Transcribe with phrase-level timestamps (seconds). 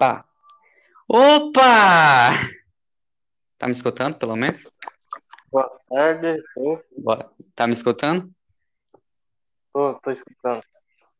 [0.00, 0.24] Pá.
[1.06, 2.30] Opa!
[3.58, 4.66] Tá me escutando, pelo menos?
[5.52, 6.42] Boa tarde,
[6.96, 7.30] Boa.
[7.54, 8.32] Tá me escutando?
[9.70, 10.62] tô, tô escutando.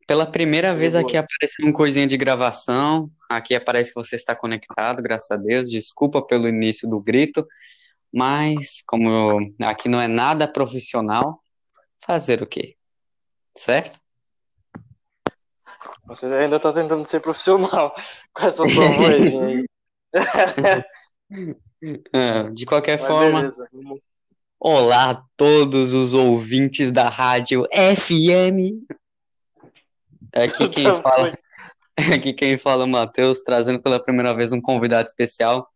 [0.07, 3.11] Pela primeira vez aqui apareceu uma coisinha de gravação.
[3.29, 5.69] Aqui aparece que você está conectado, graças a Deus.
[5.69, 7.47] Desculpa pelo início do grito,
[8.11, 11.39] mas como aqui não é nada profissional,
[12.03, 12.75] fazer o quê?
[13.55, 14.01] Certo?
[16.07, 17.95] Você ainda tá tentando ser profissional
[18.33, 19.65] com essa sua aí.
[22.13, 23.67] É, de qualquer Mas forma, beleza.
[24.59, 28.85] olá a todos os ouvintes da rádio FM.
[30.35, 31.33] Aqui quem fala.
[32.13, 35.67] Aqui quem fala é o Matheus, trazendo pela primeira vez um convidado especial,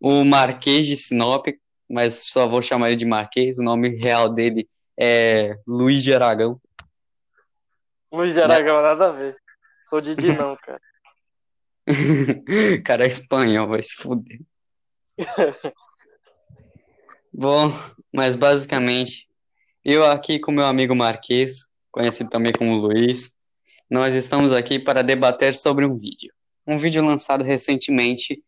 [0.00, 1.46] o Marquês de Sinop,
[1.88, 4.68] mas só vou chamar ele de Marquês, o nome real dele
[4.98, 6.60] é Luiz de Aragão.
[8.12, 9.36] Luiz de Aragão, nada a ver.
[9.88, 10.80] Sou Didi não, cara.
[12.84, 14.40] Cara é espanhol, vai se fuder.
[17.32, 17.70] Bom,
[18.12, 19.28] mas basicamente,
[19.84, 23.30] eu aqui com meu amigo Marquês, conhecido também como Luiz,
[23.88, 26.32] nós estamos aqui para debater sobre um vídeo.
[26.66, 28.42] Um vídeo lançado recentemente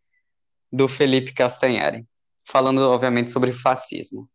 [0.72, 2.04] do Felipe Castanhari,
[2.44, 4.28] falando obviamente sobre fascismo.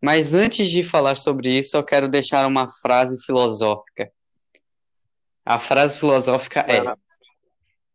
[0.00, 4.12] Mas antes de falar sobre isso, eu quero deixar uma frase filosófica.
[5.44, 6.82] A frase filosófica é: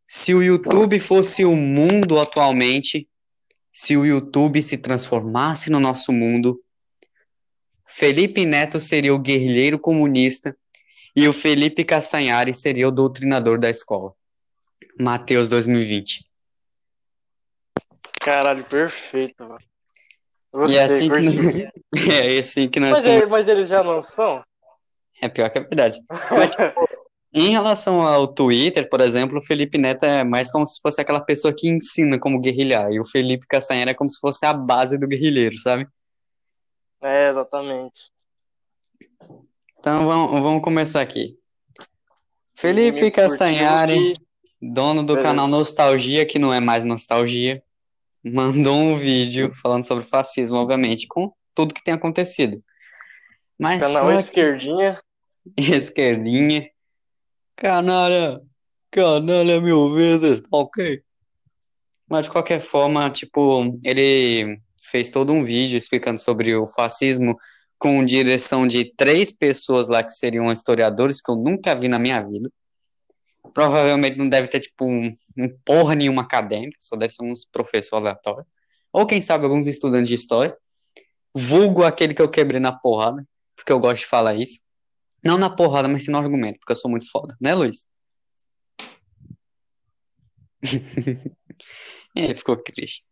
[0.08, 3.08] se o YouTube fosse o mundo atualmente,
[3.72, 6.62] se o YouTube se transformasse no nosso mundo,
[7.86, 10.56] Felipe Neto seria o guerrilheiro comunista
[11.16, 14.14] e o Felipe Castanhari seria o doutrinador da escola.
[15.00, 16.26] Mateus 2020.
[18.20, 19.60] Caralho, perfeito, mano.
[19.60, 21.70] E Gostei, é assim que, curti.
[22.12, 23.22] é assim que nós Mas, estamos.
[23.22, 24.44] é- mas eles já não são?
[25.22, 26.00] É pior que é verdade.
[26.10, 26.62] Mas, tipo,
[27.34, 31.20] em relação ao Twitter, por exemplo, o Felipe Neto é mais como se fosse aquela
[31.20, 34.98] pessoa que ensina como guerrilhar, e o Felipe Castanhari é como se fosse a base
[34.98, 35.88] do guerrilheiro, sabe?
[37.02, 38.12] É, exatamente.
[39.80, 41.38] Então vamos, vamos começar aqui.
[42.56, 44.16] Felipe Castanhari,
[44.60, 45.28] dono do Beleza.
[45.28, 47.62] canal Nostalgia, que não é mais Nostalgia,
[48.24, 52.64] mandou um vídeo falando sobre fascismo, obviamente, com tudo que tem acontecido.
[53.60, 55.02] Mas Canal que Esquerdinha.
[55.58, 56.70] esquerdinha,
[57.58, 58.40] canalha,
[58.92, 61.02] canalha mil vezes, tá ok?
[62.08, 67.36] Mas de qualquer forma, tipo, ele fez todo um vídeo explicando sobre o fascismo
[67.78, 72.22] com direção de três pessoas lá que seriam historiadores que eu nunca vi na minha
[72.22, 72.50] vida.
[73.54, 78.06] Provavelmente não deve ter, tipo, um, um porra nenhuma acadêmica, só deve ser uns professores
[78.06, 78.48] aleatórios.
[78.94, 80.56] Ou quem sabe alguns estudantes de história.
[81.36, 83.24] Vulgo aquele que eu quebrei na porrada,
[83.56, 84.60] porque eu gosto de falar isso.
[85.28, 87.86] Não na porrada, mas sim no argumento, porque eu sou muito foda, né, Luiz?
[92.16, 93.04] Ele ficou triste.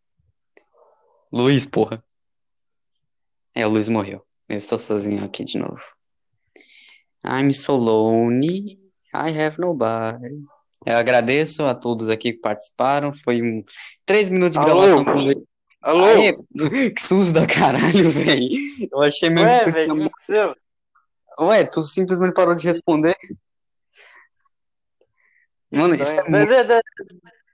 [1.30, 2.02] Luiz, porra.
[3.54, 4.26] É, o Luiz morreu.
[4.48, 5.78] Eu estou sozinho aqui de novo.
[7.22, 8.80] I'm so lonely.
[9.12, 10.42] I have nobody.
[10.86, 13.12] Eu agradeço a todos aqui que participaram.
[13.12, 13.62] Foi um
[14.06, 14.80] três minutos de Alô?
[14.80, 15.42] gravação com o Luiz.
[15.82, 16.04] Alô?
[16.06, 16.32] Aê,
[16.92, 18.58] que susto da caralho, velho.
[18.90, 20.56] Eu achei mesmo Ué, velho, o que aconteceu?
[21.40, 23.16] Ué, tu simplesmente parou de responder.
[25.70, 26.52] Mano, isso é muito,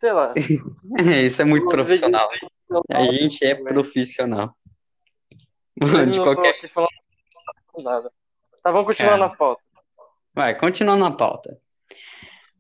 [0.01, 0.35] Sei lá.
[1.25, 2.29] isso é muito profissional.
[2.91, 4.57] A gente é profissional.
[5.81, 6.57] Mano, de qualquer.
[7.79, 8.11] nada.
[8.63, 9.29] Tá, vamos continuar Cara.
[9.29, 9.63] na pauta.
[10.35, 11.59] Vai, continuando na pauta.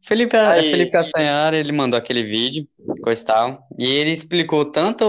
[0.01, 0.71] Felipe, Aí.
[0.71, 2.67] Felipe Castanhari, ele mandou aquele vídeo,
[3.03, 5.05] coisa e tal, e ele explicou tanto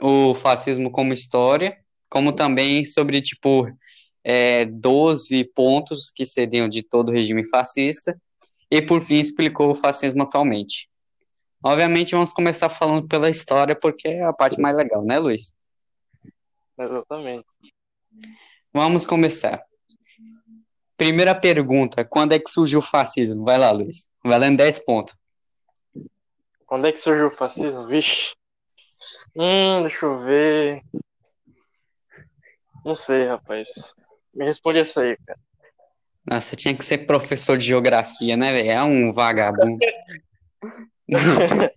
[0.00, 1.76] o, o fascismo como história,
[2.08, 3.66] como também sobre, tipo,
[4.24, 8.16] é, 12 pontos que seriam de todo o regime fascista,
[8.70, 10.88] e por fim explicou o fascismo atualmente.
[11.62, 15.52] Obviamente vamos começar falando pela história, porque é a parte mais legal, né, Luiz?
[16.78, 17.46] Exatamente.
[18.72, 19.62] Vamos começar.
[20.96, 23.44] Primeira pergunta, quando é que surgiu o fascismo?
[23.44, 24.08] Vai lá, Luiz.
[24.24, 25.14] Valendo 10 pontos.
[26.66, 27.86] Quando é que surgiu o fascismo?
[27.86, 28.34] Vixe.
[29.36, 30.82] Hum, deixa eu ver.
[32.84, 33.94] Não sei, rapaz.
[34.34, 35.38] Me responde essa aí, cara.
[36.24, 38.70] Nossa, tinha que ser professor de geografia, né, velho?
[38.70, 39.78] É um vagabundo.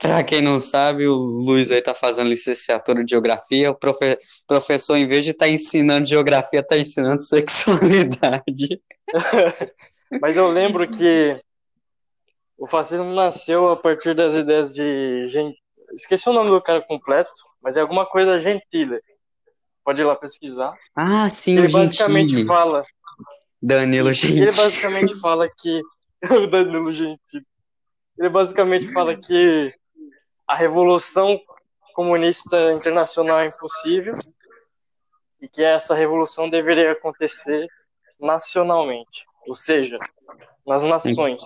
[0.00, 3.70] Pra quem não sabe, o Luiz aí tá fazendo licenciatura de geografia.
[3.70, 8.80] O profe- professor, em vez de estar ensinando geografia, tá ensinando sexualidade.
[10.22, 11.36] Mas eu lembro que
[12.56, 15.26] o fascismo nasceu a partir das ideias de.
[15.94, 17.30] Esqueci o nome do cara completo,
[17.60, 19.00] mas é alguma coisa Gentile.
[19.90, 20.72] Pode ir lá pesquisar.
[20.94, 22.46] Ah, sim, Ele basicamente Gentili.
[22.46, 22.84] fala.
[23.60, 24.54] Danilo Ele Gentili.
[24.54, 25.82] basicamente fala que.
[26.30, 27.44] o Danilo Gentili.
[28.16, 29.74] ele basicamente fala que
[30.46, 31.40] a revolução
[31.92, 34.14] comunista internacional é impossível
[35.40, 37.66] e que essa revolução deveria acontecer
[38.20, 39.96] nacionalmente, ou seja,
[40.64, 41.42] nas nações.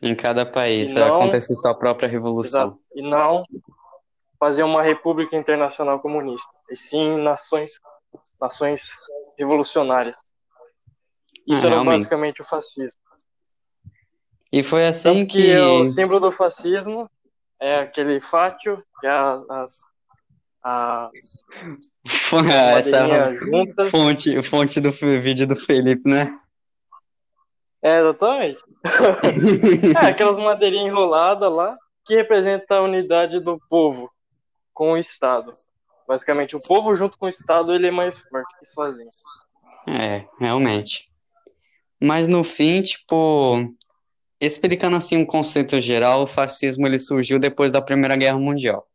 [0.00, 2.62] Em cada país, não- acontece sua própria revolução.
[2.68, 2.80] Exato.
[2.94, 3.44] E não
[4.42, 7.74] fazer uma república internacional comunista, e sim nações,
[8.40, 8.90] nações
[9.38, 10.16] revolucionárias.
[11.46, 11.94] Isso Ah, era realmente.
[11.98, 13.00] basicamente o fascismo.
[14.52, 15.56] E foi assim Tanto que, que.
[15.56, 17.08] o símbolo do fascismo
[17.60, 19.80] é aquele fátio, que é as, as,
[20.64, 21.10] as
[22.78, 23.90] essa juntas.
[23.92, 26.36] fonte, fonte do vídeo do Felipe, né?
[27.80, 28.60] É, exatamente.
[30.02, 34.10] É, aquelas madeirinhas enroladas lá, que representa a unidade do povo
[34.72, 35.52] com o Estado.
[36.06, 39.08] Basicamente, o povo junto com o Estado, ele é mais forte que sozinho.
[39.88, 41.08] É, realmente.
[42.00, 43.74] Mas no fim, tipo,
[44.40, 48.86] explicando assim um conceito geral, o fascismo ele surgiu depois da Primeira Guerra Mundial.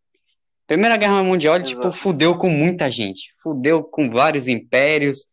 [0.67, 3.33] Primeira Guerra Mundial, ele, tipo, fudeu com muita gente.
[3.41, 5.27] Fudeu com vários impérios.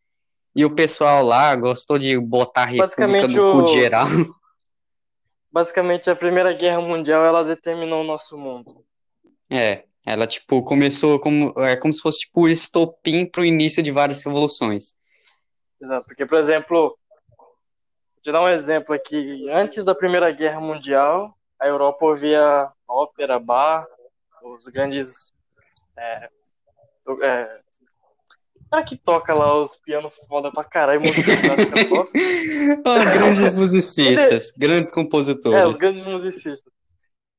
[0.54, 4.06] E o pessoal lá gostou de botar a república no cu de geral.
[5.50, 8.72] Basicamente, a Primeira Guerra Mundial, ela determinou o nosso mundo.
[9.50, 13.90] É, ela, tipo, começou como, é como se fosse, tipo, o estopim pro início de
[13.90, 14.94] várias revoluções.
[15.80, 16.06] Exato.
[16.06, 16.96] Porque, por exemplo,
[17.38, 19.48] vou te dar um exemplo aqui.
[19.50, 23.86] Antes da Primeira Guerra Mundial, a Europa ouvia ópera, bar,
[24.42, 25.32] os grandes.
[25.96, 26.28] É,
[27.22, 27.60] é,
[28.74, 31.80] cara que toca lá os pianos foda pra caralho, música clássica.
[31.94, 35.60] Os grandes musicistas, grandes compositores.
[35.60, 36.72] É, os grandes musicistas.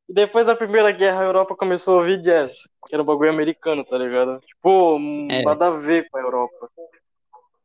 [0.07, 2.53] E depois da Primeira Guerra, a Europa começou a ouvir jazz,
[2.87, 4.39] que era um bagulho americano, tá ligado?
[4.41, 4.99] Tipo,
[5.31, 5.41] É.
[5.41, 6.69] nada a ver com a Europa.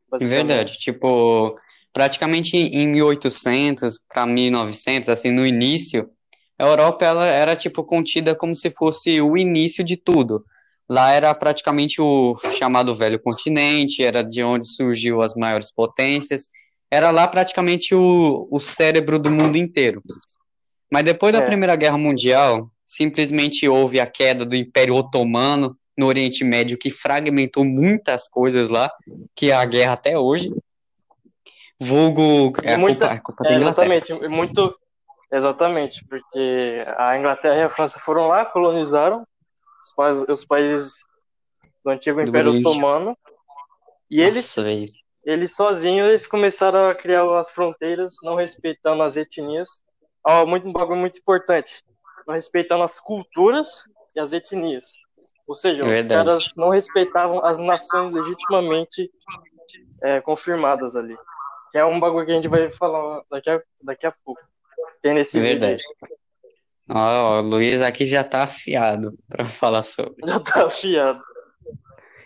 [0.09, 0.47] basicamente.
[0.47, 1.55] Verdade, tipo,
[1.93, 6.09] praticamente em 1800 para 1900, assim, no início,
[6.59, 10.43] a Europa ela era tipo contida como se fosse o início de tudo.
[10.89, 16.49] Lá era praticamente o chamado Velho Continente, era de onde surgiu as maiores potências,
[16.91, 20.03] era lá praticamente o, o cérebro do mundo inteiro.
[20.91, 21.45] Mas depois da É.
[21.45, 27.63] Primeira Guerra Mundial, simplesmente houve a queda do Império Otomano no Oriente Médio, que fragmentou
[27.63, 28.91] muitas coisas lá,
[29.35, 30.51] que é a guerra até hoje.
[31.79, 32.53] Vulgo.
[32.63, 34.75] É muita- culpa, é culpa É, exatamente, muito.
[35.33, 39.25] Exatamente, porque a Inglaterra e a França foram lá, colonizaram
[39.81, 41.05] os, pais- os países
[41.85, 42.67] do antigo Do Império Oriente.
[42.67, 43.17] Otomano,
[44.09, 44.57] e eles,
[45.23, 49.69] eles sozinhos eles começaram a criar as fronteiras, não respeitando as etnias.
[50.23, 51.83] Ó, muito, um bagulho muito importante,
[52.27, 53.83] não respeitando as culturas
[54.15, 55.01] e as etnias.
[55.47, 56.29] Ou seja, os Verdade.
[56.29, 59.11] caras não respeitavam as nações legitimamente
[60.01, 61.15] é, confirmadas ali.
[61.71, 64.41] Que é um bagulho que a gente vai falar daqui a, daqui a pouco.
[65.01, 65.83] Tem nesse É vídeo verdade.
[66.89, 70.15] Ó, o Luiz aqui já tá afiado pra falar sobre.
[70.27, 71.21] Já tá afiado.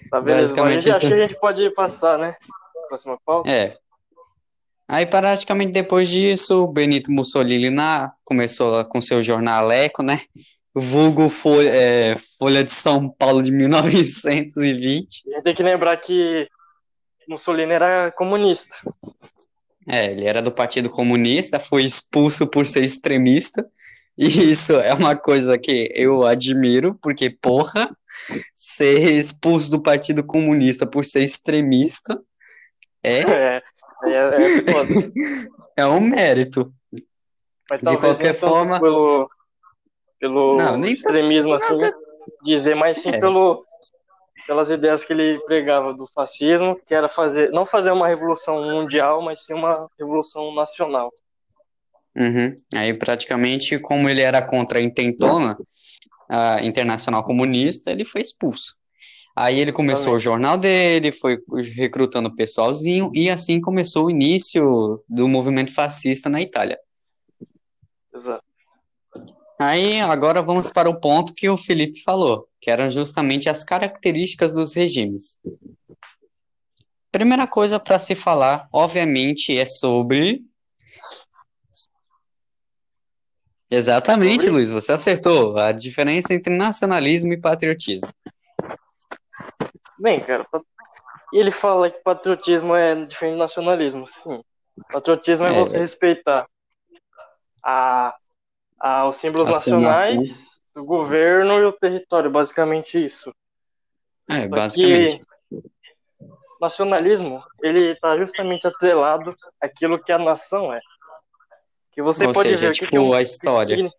[0.09, 1.07] Tá beleza, mas Basicamente acho isso.
[1.07, 2.35] que a gente pode passar, né?
[2.87, 3.49] Próxima pauta.
[3.49, 3.69] É.
[4.87, 10.21] Aí, praticamente depois disso, o Benito Mussolini na, começou com seu jornaleco, né?
[10.75, 15.23] Vulgo Folha, é, Folha de São Paulo de 1920.
[15.25, 16.47] A gente tem que lembrar que
[17.27, 18.75] Mussolini era comunista.
[19.87, 23.65] É, ele era do Partido Comunista, foi expulso por ser extremista.
[24.17, 27.89] E isso é uma coisa que eu admiro, porque, porra,
[28.55, 32.21] ser expulso do Partido Comunista por ser extremista
[33.05, 33.63] é, É,
[34.11, 34.89] é, é foda.
[35.77, 36.73] é um mérito.
[37.69, 39.29] Mas De qualquer tanto forma- Pelo,
[40.19, 41.73] pelo Não, nem extremismo, assim,
[42.43, 43.19] dizer, mas sim É.
[43.19, 43.65] pelo,
[44.47, 49.21] pelas ideias que ele pregava do fascismo, que era fazer, não fazer uma revolução mundial,
[49.21, 51.11] mas sim uma revolução nacional.
[52.15, 52.55] Uhum.
[52.73, 55.57] Aí, praticamente, como ele era contra a intentona,
[56.29, 58.75] a Internacional Comunista, ele foi expulso.
[59.35, 60.23] Aí ele começou o Exatamente.
[60.23, 61.37] jornal dele, foi
[61.75, 66.79] recrutando o pessoalzinho, e assim começou o início do movimento fascista na Itália.
[68.13, 68.43] Exato.
[69.59, 74.53] Aí, agora vamos para o ponto que o Felipe falou, que eram justamente as características
[74.53, 75.39] dos regimes.
[77.09, 80.41] Primeira coisa para se falar, obviamente, é sobre.
[83.71, 84.57] Exatamente, Sobre?
[84.57, 85.57] Luiz, você acertou.
[85.57, 88.09] A diferença entre nacionalismo e patriotismo.
[89.99, 90.43] Bem, cara,
[91.33, 94.07] e ele fala que patriotismo é diferente de nacionalismo.
[94.07, 94.43] Sim.
[94.91, 95.59] Patriotismo é, É.
[95.59, 96.47] você respeitar
[97.63, 98.15] a,
[98.79, 103.33] a, os símbolos As nacionais, o governo e o território, basicamente isso.
[104.29, 105.19] É, basicamente.
[105.19, 105.61] que
[106.59, 110.79] nacionalismo, ele está justamente atrelado àquilo que a nação é.
[111.91, 113.77] Que você Ou pode seja, ver que tipo, que é um- a que história.
[113.77, 113.91] signi-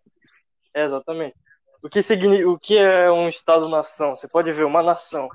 [0.73, 1.35] É, exatamente.
[1.87, 4.13] O que, significa, o que é um Estado-nação?
[4.13, 5.29] Você pode ver uma nação.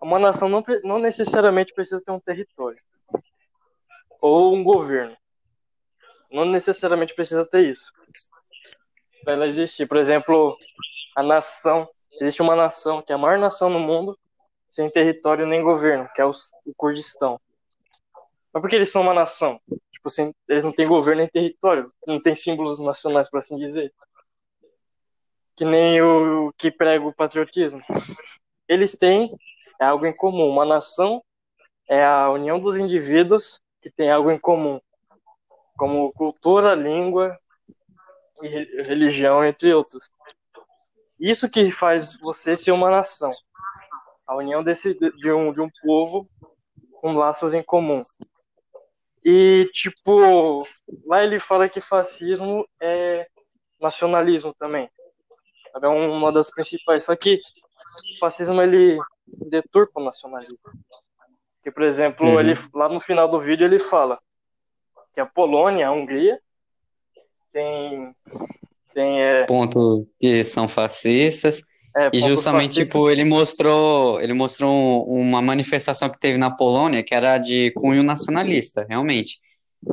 [0.00, 2.78] Uma nação não, não necessariamente precisa ter um território
[4.20, 5.16] ou um governo.
[6.30, 7.92] Não necessariamente precisa ter isso.
[9.24, 9.88] Para ela existir.
[9.88, 10.56] Por exemplo,
[11.16, 11.88] a nação.
[12.12, 14.16] Existe uma nação que é a maior nação no mundo,
[14.70, 16.30] sem território nem governo, que é o,
[16.76, 17.40] Kurdistão.
[18.52, 19.60] Mas por que eles são uma nação?
[19.90, 23.92] Tipo, sem, eles não têm governo nem território, não tem símbolos nacionais, por assim dizer.
[25.56, 27.82] Que nem o, que prega o patriotismo.
[28.68, 29.36] Eles têm
[29.80, 30.48] é algo em comum.
[30.48, 31.22] Uma nação
[31.88, 34.80] é a união dos indivíduos que tem algo em comum,
[35.76, 37.38] como cultura, língua
[38.42, 38.48] e
[38.82, 40.10] religião, entre outros.
[41.20, 43.28] Isso que faz você ser uma nação
[44.26, 46.26] a união desse, de, um, de um povo
[47.00, 48.02] com laços em comum.
[49.24, 50.66] E, tipo,
[51.06, 53.26] lá ele fala que fascismo é
[53.80, 54.88] nacionalismo também.
[55.82, 57.04] É uma das principais.
[57.04, 60.58] Só que o fascismo, ele deturpa o nacionalismo.
[61.62, 62.40] Que, por exemplo, uhum.
[62.40, 64.18] ele, lá no final do vídeo ele fala
[65.12, 66.38] que a Polônia, a Hungria,
[67.52, 68.14] tem...
[68.92, 69.46] tem é...
[69.46, 71.62] Ponto que são fascistas
[71.96, 77.14] é, e justamente, tipo, ele mostrou, ele mostrou uma manifestação que teve na Polônia que
[77.14, 79.38] era de cunho nacionalista, realmente.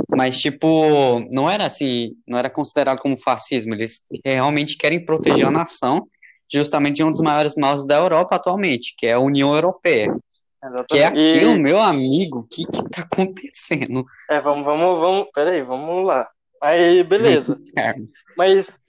[0.09, 3.73] Mas, tipo, não era assim, não era considerado como fascismo.
[3.73, 6.07] Eles realmente querem proteger a nação,
[6.51, 10.15] justamente de um dos maiores maus da Europa atualmente, que é a União Europeia.
[10.63, 10.87] Exatamente.
[10.89, 11.59] Que é aquilo, e...
[11.59, 14.05] meu amigo, o que que tá acontecendo?
[14.29, 16.29] É, vamos, vamos, vamos, peraí, vamos lá.
[16.61, 17.59] Aí, beleza.
[18.37, 18.79] Mas, o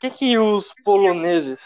[0.00, 1.62] que que os poloneses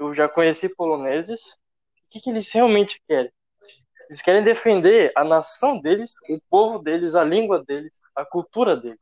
[0.00, 1.40] eu já conheci poloneses.
[1.42, 3.30] O que, que eles realmente querem?
[4.08, 9.00] Eles querem defender a nação deles, o povo deles, a língua deles, a cultura deles.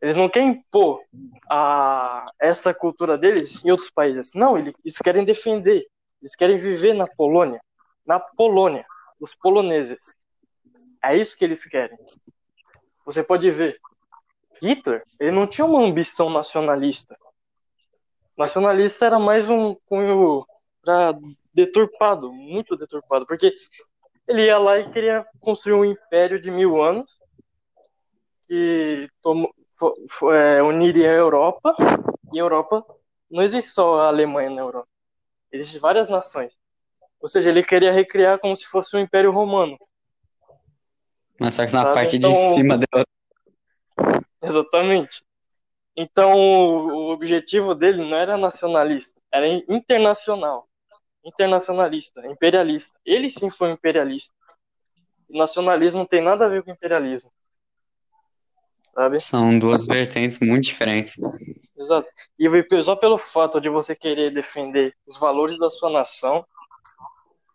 [0.00, 1.02] Eles não querem impor
[1.50, 4.32] a, essa cultura deles em outros países.
[4.34, 5.86] Não, eles querem defender.
[6.20, 7.60] Eles querem viver na Polônia.
[8.06, 8.84] Na Polônia.
[9.18, 10.14] Os poloneses.
[11.02, 11.96] É isso que eles querem.
[13.04, 13.78] Você pode ver.
[14.62, 17.16] Hitler, ele não tinha uma ambição nacionalista.
[18.36, 20.46] Nacionalista era mais um cunho
[21.52, 23.52] deturpado, muito deturpado, porque
[24.28, 27.18] ele ia lá e queria construir um império de mil anos
[28.46, 29.52] que tomou,
[30.32, 31.74] é, uniria a Europa
[32.32, 32.84] e a Europa
[33.30, 34.88] não existe só a Alemanha na Europa,
[35.52, 36.58] existem várias nações.
[37.20, 39.76] Ou seja, ele queria recriar como se fosse um Império Romano.
[41.40, 43.04] Mas só que na parte então, de cima dela.
[44.42, 45.22] Exatamente.
[45.96, 50.68] Então, o objetivo dele não era nacionalista, era internacional.
[51.24, 52.98] Internacionalista, imperialista.
[53.04, 54.32] Ele sim foi imperialista.
[55.28, 57.32] O nacionalismo não tem nada a ver com imperialismo.
[58.96, 59.20] Sabe?
[59.20, 61.16] São duas vertentes muito diferentes.
[61.78, 62.08] Exato.
[62.38, 66.44] E só pelo fato de você querer defender os valores da sua nação,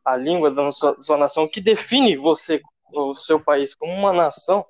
[0.06, 2.62] a língua da sua, sua nação, que define você,
[2.94, 4.64] o seu país, como uma nação,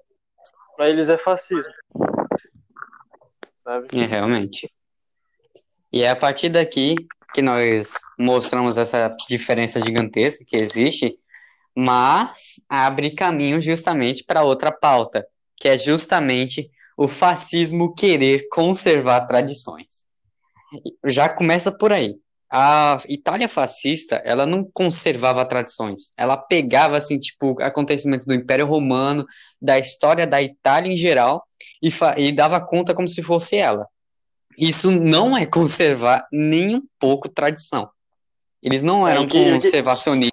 [0.77, 1.73] para eles é fascismo
[3.63, 3.87] sabe?
[3.93, 4.71] É, realmente.
[5.91, 6.95] E é a partir daqui
[7.33, 11.17] que nós mostramos essa diferença gigantesca que existe,
[11.75, 15.25] mas abre caminho justamente para outra pauta,
[15.61, 20.05] que é justamente o fascismo querer conservar tradições.
[21.05, 22.15] Já começa por aí.
[22.51, 26.11] A Itália fascista, ela não conservava tradições.
[26.17, 29.23] Ela pegava assim, tipo, acontecimentos do Império Romano,
[29.61, 31.45] da história da Itália em geral
[31.79, 33.85] e, e dava conta como se fosse ela.
[34.57, 37.87] Isso não é conservar nem um pouco tradição.
[38.63, 40.31] Eles não eram é que, conservacionistas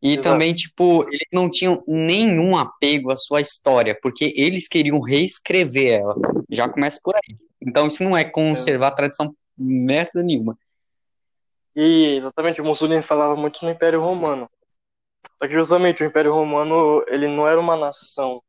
[0.00, 0.28] e Exato.
[0.28, 6.14] também, tipo, eles não tinham nenhum apego à sua história, porque eles queriam reescrever ela.
[6.48, 7.36] Já começa por aí.
[7.60, 10.56] Então isso não é conservar a tradição merda nenhuma.
[11.74, 14.48] E exatamente, o Mussolini falava muito no Império Romano.
[15.40, 18.42] Só que justamente o Império Romano, ele não era uma nação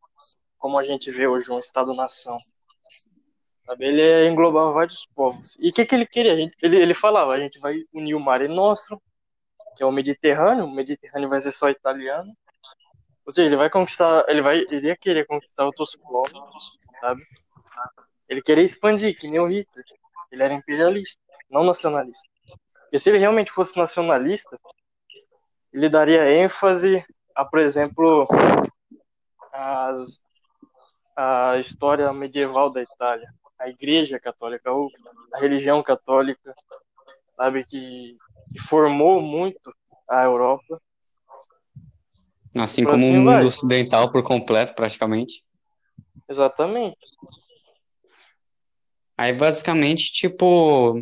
[0.59, 2.37] como a gente vê hoje, um Estado-nação.
[3.79, 5.55] Ele englobava vários povos.
[5.59, 6.33] E o que, que ele queria?
[6.33, 8.99] Ele, ele falava, a gente vai unir o Mare Nostrum,
[9.79, 12.35] que é o Mediterrâneo, o Mediterrâneo vai ser só italiano.
[13.25, 17.25] Ou seja, ele vai conquistar, ele vai, ele ia querer conquistar outros povos, sabe?
[18.27, 19.85] Ele queria expandir, que nem o Hitler.
[20.33, 22.27] Ele era imperialista, não nacionalista.
[22.91, 24.59] E se ele realmente fosse nacionalista,
[25.71, 27.01] ele daria ênfase
[27.33, 28.27] a, por exemplo,
[29.53, 30.19] as,
[31.15, 34.69] a história medieval da Itália, a Igreja Católica,
[35.33, 36.53] a religião católica,
[37.39, 38.13] sabe, que,
[38.51, 39.73] que formou muito
[40.09, 40.81] a Europa.
[42.57, 43.45] Assim como assim o mundo vai.
[43.45, 45.41] ocidental por completo, praticamente.
[46.27, 46.97] Exatamente.
[49.17, 51.01] Aí, basicamente, tipo,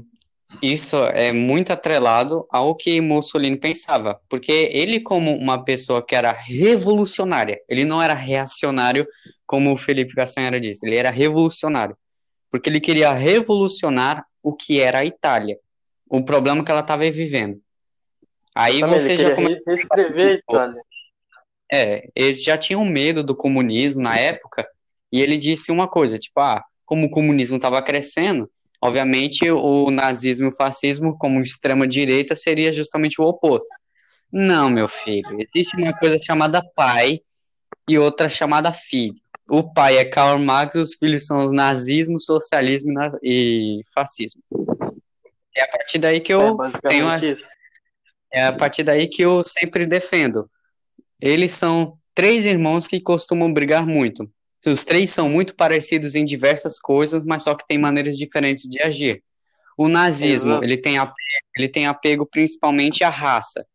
[0.61, 6.31] isso é muito atrelado ao que Mussolini pensava, porque ele, como uma pessoa que era
[6.31, 9.07] revolucionária, ele não era reacionário,
[9.45, 11.97] como o Felipe Castanheira disse, ele era revolucionário,
[12.51, 15.57] porque ele queria revolucionar o que era a Itália,
[16.09, 17.59] o problema que ela estava vivendo.
[18.55, 19.55] Aí você já começa.
[19.55, 20.81] re- reescrever Itália.
[21.71, 24.67] É, eles já tinham medo do comunismo na época,
[25.11, 28.49] e ele disse uma coisa, tipo, ah, como o comunismo estava crescendo,
[28.81, 33.67] obviamente o nazismo e o fascismo, como extrema-direita, seria justamente o oposto.
[34.31, 37.21] Não, meu filho, existe uma coisa chamada pai
[37.87, 39.15] e outra chamada filho.
[39.49, 42.91] O pai é Karl Marx, os filhos são nazismo, socialismo
[43.23, 44.41] e fascismo.
[45.57, 47.49] É a partir daí que É eu tenho basicamente as, isso.
[48.31, 50.49] é a partir daí que eu sempre defendo.
[51.19, 54.29] Eles são três irmãos que costumam brigar muito.
[54.65, 58.81] Os três são muito parecidos em diversas coisas, mas só que têm maneiras diferentes de
[58.81, 59.23] agir.
[59.77, 60.63] O nazismo, Exato.
[60.63, 61.15] ele tem apego,
[61.55, 63.65] ele tem apego principalmente à raça.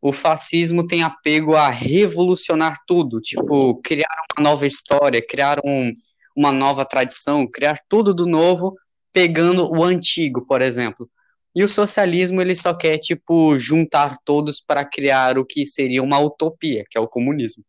[0.00, 5.92] O fascismo tem apego a revolucionar tudo, tipo, criar uma nova história, criar um,
[6.36, 8.74] uma nova tradição, criar tudo do novo,
[9.12, 11.10] pegando o antigo, por exemplo.
[11.56, 16.18] E o socialismo, ele só quer, tipo, juntar todos para criar o que seria uma
[16.18, 17.64] utopia, que é o comunismo.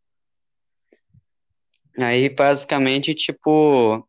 [1.98, 4.06] Aí, basicamente, tipo,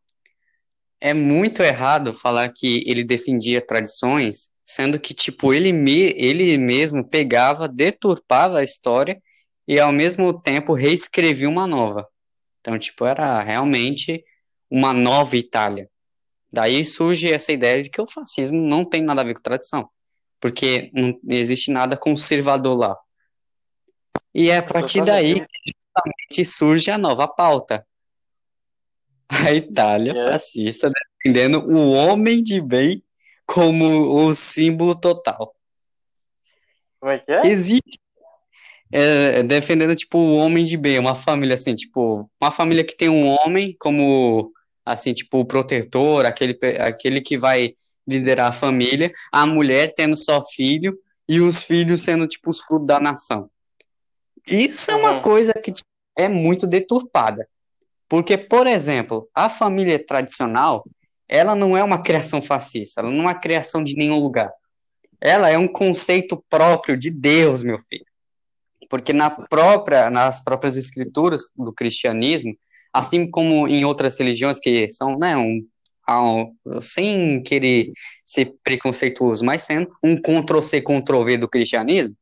[0.99, 7.07] é muito errado falar que ele defendia tradições, sendo que, tipo, ele, me, ele mesmo
[7.07, 9.17] pegava, deturpava a história
[9.65, 12.05] e, ao mesmo tempo, reescrevia uma nova.
[12.59, 14.25] Então, tipo, era realmente
[14.69, 15.89] uma nova Itália.
[16.51, 19.89] Daí surge essa ideia de que o fascismo não tem nada a ver com tradição,
[20.39, 22.97] porque não existe nada conservador lá.
[24.33, 27.85] E é a partir daí que justamente surge a nova pauta.
[29.29, 30.31] A Itália É.
[30.31, 30.89] fascista
[31.21, 33.03] defendendo o homem de bem
[33.45, 35.55] como o símbolo total.
[36.99, 37.45] Como é que é?
[37.45, 37.99] Existe
[38.91, 43.07] é, defendendo tipo o homem de bem, uma família assim, tipo, uma família que tem
[43.07, 44.51] um homem como
[44.91, 47.73] assim, tipo, o protetor, aquele aquele que vai
[48.07, 50.97] liderar a família, a mulher tendo só filho
[51.27, 53.49] e os filhos sendo tipo os frutos da nação.
[54.47, 55.21] Isso é uma Uhum.
[55.21, 57.47] coisa que tipo, é muito deturpada.
[58.07, 60.83] Porque, por exemplo, a família tradicional,
[61.27, 64.51] ela não é uma criação fascista, ela não é uma criação de nenhum lugar.
[65.21, 68.05] Ela é um conceito próprio de Deus, meu filho.
[68.89, 72.57] Porque na própria, nas próprias escrituras do cristianismo,
[72.93, 75.61] assim como em outras religiões que são, né, um,
[76.09, 77.91] um, sem querer
[78.23, 82.15] ser preconceituoso, mas sendo um Ctrl-C, Ctrl-V do cristianismo,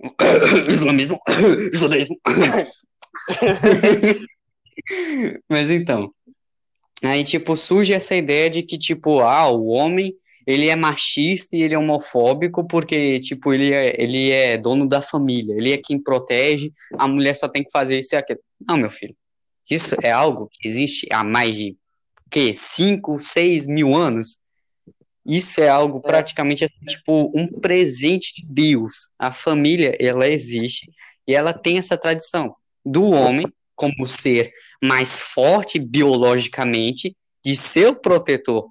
[0.68, 1.20] islamismo,
[1.72, 2.16] judaísmo.
[5.48, 6.10] Mas então,
[7.02, 10.14] aí tipo surge essa ideia de que tipo, ah, o homem
[10.46, 15.00] ele é machista e ele é homofóbico porque tipo ele é, ele é dono da
[15.00, 18.40] família, ele é quem protege, a mulher só tem que fazer isso e aquilo.
[18.66, 19.14] Não, meu filho,
[19.70, 21.76] isso é algo que existe há mais de
[22.30, 24.38] que 5, 6 mil anos.
[25.24, 26.08] Isso é algo É.
[26.08, 29.08] praticamente assim, tipo um presente de Deus.
[29.18, 30.90] A família, ela existe
[31.26, 37.94] e ela tem essa tradição do homem como ser mais forte biologicamente, de ser o
[37.94, 38.68] protetor.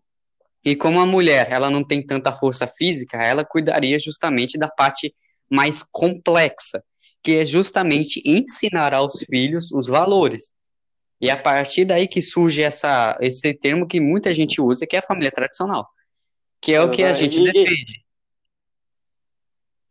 [0.63, 5.13] E como a mulher, ela não tem tanta força física, ela cuidaria justamente da parte
[5.49, 6.83] mais complexa,
[7.21, 10.51] que é justamente ensinar aos filhos os valores.
[11.23, 14.99] E a partir daí que surge essa, esse termo que muita gente usa, que é
[14.99, 15.87] a família tradicional,
[16.59, 18.03] que é o que a gente E- defende.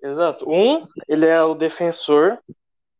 [0.03, 0.45] Exato.
[0.47, 2.37] Um, ele é o defensor,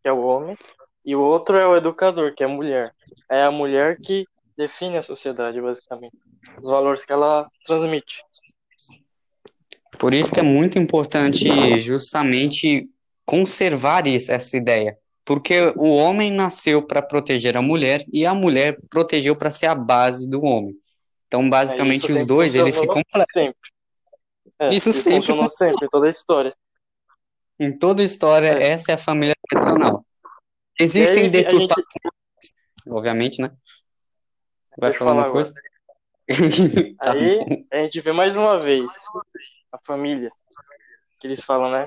[0.01, 0.57] que é o homem,
[1.05, 2.95] e o outro é o educador, que é a mulher.
[3.31, 4.25] É a mulher que
[4.57, 6.17] define a sociedade, basicamente.
[6.63, 8.25] Os valores que ela transmite.
[9.99, 12.89] Por isso que é muito importante justamente
[13.27, 14.97] conservar isso, essa ideia.
[15.25, 19.75] Porque o homem nasceu para proteger a mulher e a mulher protegeu para ser a
[19.75, 20.77] base do homem.
[21.29, 23.27] Então, basicamente, É, isso os dois, eles se completam.
[23.33, 23.73] Sempre.
[24.59, 26.55] É, Isso sempre funcionou sempre, em toda a história.
[27.59, 28.71] Em toda história, É.
[28.71, 30.05] essa é a família tradicional.
[30.79, 31.87] Existem a gente, deturpações,
[32.89, 33.51] obviamente, né?
[34.79, 35.53] Vai Deixa falar uma coisa?
[36.99, 37.65] Tá aí bom.
[37.73, 38.91] a gente vê mais uma vez
[39.73, 40.31] a família,
[41.19, 41.87] que eles falam, né?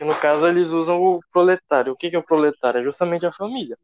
[0.00, 1.92] Que no caso eles usam o proletário.
[1.92, 2.80] O que que é o proletário?
[2.80, 3.78] É justamente a família.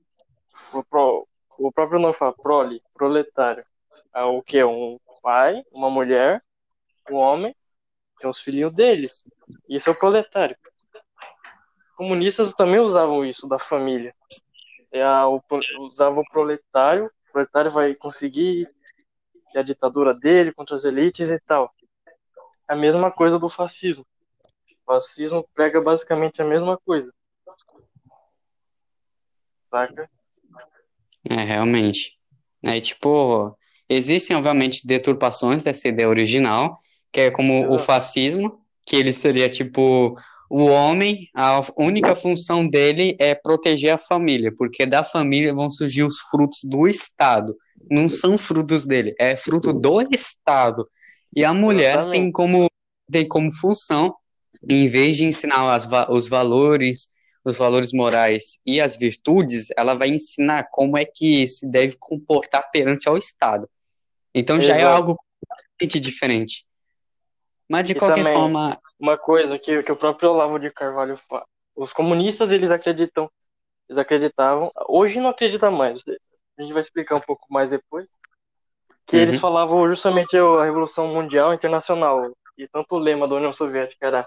[0.72, 3.62] O, pro- o próprio nome fala prole, proletário.
[4.14, 4.64] É o que?
[4.64, 6.42] Um pai, uma mulher,
[7.10, 7.54] um homem,
[8.18, 9.06] tem os filhinhos dele.
[9.68, 10.56] Isso é o proletário.
[11.94, 14.14] Comunistas também usavam isso da família.
[14.90, 18.66] É a, o, pro- usava o proletário, o proletário vai conseguir
[19.54, 21.70] a ditadura dele contra as elites e tal.
[22.66, 24.06] A mesma coisa do fascismo.
[24.86, 27.12] O fascismo prega basicamente a mesma coisa.
[29.68, 30.08] Saca?
[31.28, 32.12] É, realmente.
[32.62, 33.56] É tipo,
[33.88, 36.80] existem obviamente deturpações dessa ideia original,
[37.12, 40.16] que é como o fascismo, que ele seria tipo
[40.48, 46.04] o homem, a única função dele é proteger a família, porque da família vão surgir
[46.04, 47.56] os frutos do Estado.
[47.90, 50.88] Não são frutos dele, é fruto do Estado.
[51.34, 52.70] E a mulher tem como,
[53.10, 54.14] tem como função,
[54.68, 57.10] em vez de ensinar as, os valores,
[57.44, 62.70] os valores morais e as virtudes, ela vai ensinar como é que se deve comportar
[62.70, 63.68] perante ao Estado.
[64.34, 64.96] Então já é Exato.
[64.96, 66.66] algo completamente diferente.
[67.68, 71.18] Mas de E qualquer também- forma, Uma coisa que, que o próprio Olavo de Carvalho
[71.28, 71.44] fala.
[71.74, 73.30] Os comunistas, eles acreditam,
[73.88, 76.00] eles acreditavam, hoje não acreditam mais,
[76.58, 78.06] a gente vai explicar um pouco mais depois,
[79.06, 79.22] que Uhum.
[79.22, 84.24] eles falavam justamente a Revolução Mundial Internacional, e tanto o lema da União Soviética era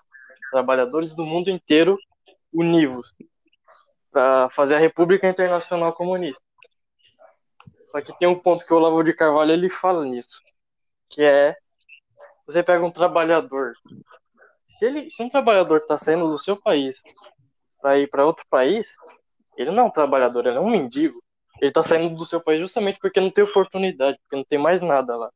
[0.51, 1.97] trabalhadores do mundo inteiro
[2.53, 3.13] univos
[4.11, 6.43] para fazer a República Internacional Comunista.
[7.85, 10.41] Só que tem um ponto que o Olavo de Carvalho ele fala nisso,
[11.09, 11.55] que é
[12.45, 13.73] você pega um trabalhador,
[14.69, 17.01] se ele, se um trabalhador está saindo do seu país
[17.81, 18.95] para ir para outro país,
[19.57, 21.23] ele não é um trabalhador, ele é um mendigo.
[21.59, 24.83] Ele está saindo do seu país justamente porque não tem oportunidade, porque não tem mais
[24.83, 25.31] nada lá.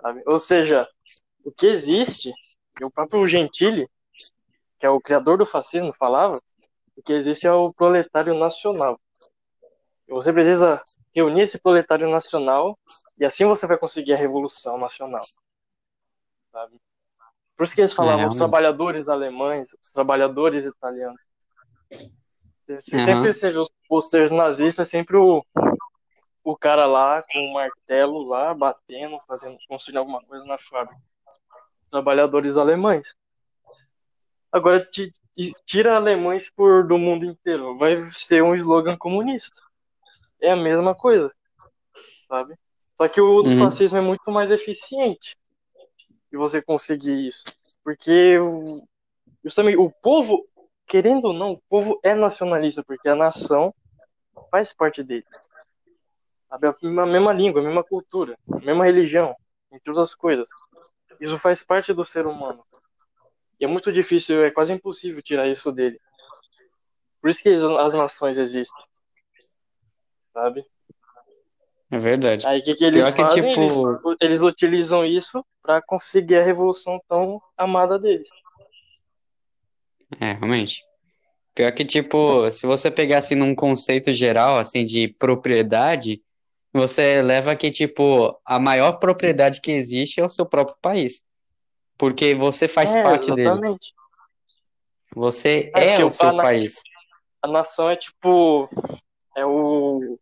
[0.00, 0.22] sabe?
[0.26, 0.86] Ou seja,
[1.42, 2.32] o que existe,
[2.82, 3.88] e o próprio Gentili,
[4.78, 6.36] que é o criador do fascismo, falava,
[6.96, 9.00] o que existe é o proletário nacional.
[10.08, 10.82] Você precisa
[11.14, 12.76] reunir esse proletário nacional
[13.16, 15.22] e assim você vai conseguir a revolução nacional.
[16.50, 16.80] Sabe?
[17.56, 18.50] Por isso que eles falavam os realmente.
[18.50, 21.20] trabalhadores alemães, os trabalhadores italianos.
[22.66, 23.04] Você Aham.
[23.04, 25.44] sempre você vê os posters nazistas, é sempre o,
[26.42, 31.00] o cara lá com o martelo lá, batendo, fazendo, construindo alguma coisa na fábrica.
[31.92, 33.14] Trabalhadores alemães.
[34.50, 39.60] Agora ti- ti- tira alemães por do mundo inteiro, vai ser um slogan comunista.
[40.40, 41.30] É a mesma coisa,
[42.26, 42.56] sabe?
[42.96, 43.58] Só que o do Uhum.
[43.58, 45.36] fascismo é muito mais eficiente
[46.30, 47.42] de você conseguir isso,
[47.84, 48.64] porque o,
[49.44, 50.46] justamente o povo,
[50.86, 53.74] querendo ou não, o povo é nacionalista porque a nação
[54.50, 55.26] faz parte dele.
[56.48, 56.68] Sabe?
[56.68, 59.36] A mesma língua, a mesma cultura, a mesma religião,
[59.70, 60.48] entre outras coisas.
[61.22, 62.64] Isso faz parte do ser humano.
[63.60, 65.96] E é muito difícil, é quase impossível tirar isso dele.
[67.20, 68.82] Por isso que as, nações existem.
[70.32, 70.66] Sabe?
[71.92, 72.44] É verdade.
[72.44, 73.54] Aí o que, que eles Pior que, fazem?
[73.54, 78.28] tipo- Eles, eles utilizam isso para conseguir a revolução tão amada deles.
[80.18, 80.82] É, realmente.
[81.54, 86.20] Pior que, tipo, se você pegar assim num conceito geral, assim, de propriedade,
[86.72, 91.24] você leva que, tipo, a maior propriedade que existe é o seu próprio país.
[91.98, 93.48] Porque você faz é, parte dele.
[93.48, 93.92] exatamente.
[95.14, 96.82] Você É, é o seu país.
[97.42, 98.68] A nação é tipo.
[99.36, 100.18] É o,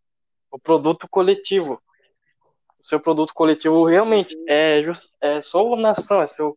[0.50, 1.80] o produto coletivo.
[2.82, 6.54] O seu produto coletivo realmente é, jus- é só a nação, é seu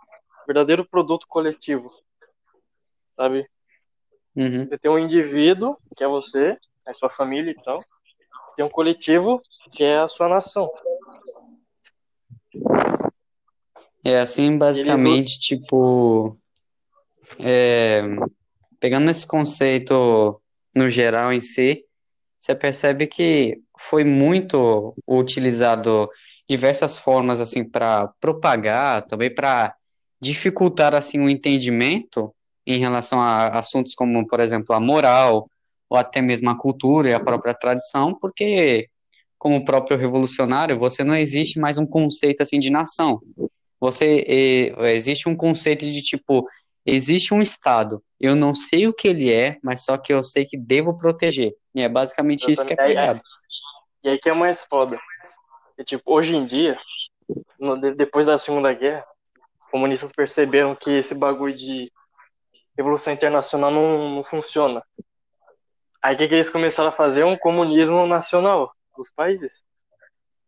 [0.47, 1.93] verdadeiro produto coletivo.
[3.15, 3.47] Sabe?
[4.35, 4.65] Uhum.
[4.67, 7.75] Você tem um indivíduo, que é você, a sua família e tal.
[8.55, 10.69] Tem um coletivo, que é a sua nação.
[14.03, 16.37] É assim, basicamente, tipo,
[17.39, 18.01] é,
[18.79, 20.41] pegando esse conceito
[20.75, 21.85] no geral em si,
[22.39, 26.09] você percebe que foi muito utilizado
[26.49, 29.73] diversas formas assim para propagar, também para
[30.21, 32.33] dificultar assim o entendimento
[32.67, 35.49] em relação a assuntos como, por exemplo, a moral
[35.93, 38.89] ou até mesmo a cultura e a própria tradição, porque
[39.37, 43.21] como o próprio revolucionário, você não existe mais um conceito assim de nação.
[43.79, 44.25] Você
[44.95, 46.49] existe um conceito de tipo,
[46.83, 48.03] existe um estado.
[48.19, 51.53] Eu não sei o que ele é, mas só que eu sei que devo proteger.
[51.75, 53.21] E é basicamente isso que é pregado.
[54.03, 54.99] E aí que é mais foda.
[55.77, 56.79] E, tipo, hoje em dia,
[57.59, 59.05] no- de- depois da Segunda Guerra,
[59.65, 61.91] os comunistas perceberam que esse bagulho de
[62.75, 64.81] revolução internacional não, não funciona.
[66.03, 67.23] Aí o que, que eles começaram a fazer?
[67.23, 69.63] Um comunismo nacional dos países.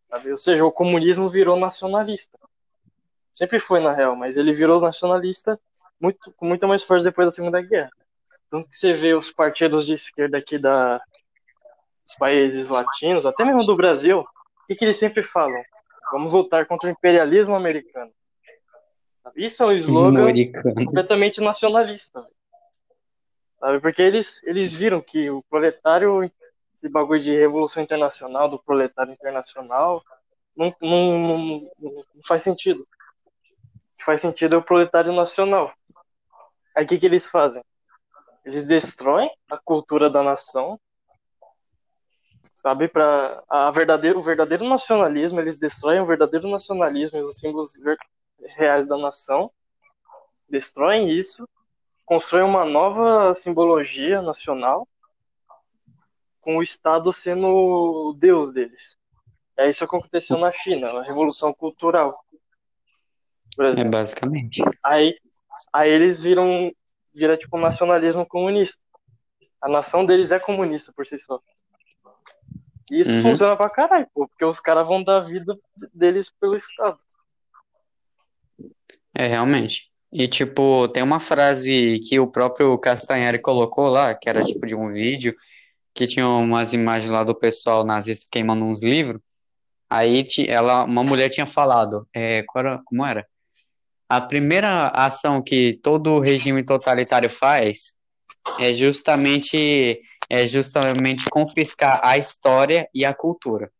[0.10, 0.32] sabe?
[0.32, 2.38] Ou seja, o comunismo virou nacionalista.
[3.34, 5.58] Sempre foi, na real, mas ele virou nacionalista
[6.00, 7.90] muito, com muita mais força depois da Segunda Guerra.
[8.50, 10.98] Tanto que você vê os partidos de esquerda aqui da,
[12.04, 15.62] dos países latinos, até mesmo do Brasil, o que, que eles sempre falam?
[16.12, 18.12] Vamos lutar contra o imperialismo americano.
[19.36, 20.28] Isso é um slogan
[20.86, 22.26] completamente nacionalista.
[23.66, 23.80] Sabe?
[23.80, 26.32] Porque eles, eles viram que o proletário,
[26.76, 30.04] esse bagulho de revolução internacional, do proletário internacional,
[30.56, 32.82] não, não, não, não faz sentido.
[32.84, 35.74] O que faz sentido é o proletário nacional.
[36.76, 37.64] Aí o que, que eles fazem?
[38.46, 40.80] Eles destroem a cultura da nação,
[42.54, 42.88] sabe?
[42.88, 47.72] Para a verdadeiro, o verdadeiro nacionalismo, eles destroem o verdadeiro nacionalismo e os símbolos
[48.40, 49.50] reais da nação,
[50.48, 51.50] destroem isso,
[52.06, 54.88] constroem uma nova simbologia nacional,
[56.42, 58.96] com o Estado sendo o Deus deles.
[59.58, 62.24] É isso que aconteceu na China, a revolução cultural.
[63.58, 64.62] É basicamente.
[64.84, 65.18] Aí,
[65.74, 66.72] aí eles viram,
[67.14, 68.80] vira tipo nacionalismo comunista.
[69.62, 71.40] A nação deles é comunista por si só.
[72.92, 73.24] E isso Uhum.
[73.24, 75.58] funciona pra caralho, pô, porque os caras vão dar a vida
[75.92, 77.00] deles pelo Estado.
[79.14, 79.90] É, realmente.
[80.12, 84.76] E, tipo, tem uma frase que o próprio Castanhari colocou lá, que era tipo de
[84.76, 85.36] um vídeo,
[85.94, 89.22] que tinha umas imagens lá do pessoal nazista queimando uns livros.
[89.90, 93.26] Aí ela, uma mulher tinha falado, é, era, como era?
[94.08, 97.94] A primeira ação que todo regime totalitário faz
[98.60, 103.72] é justamente é justamente confiscar a história e a cultura.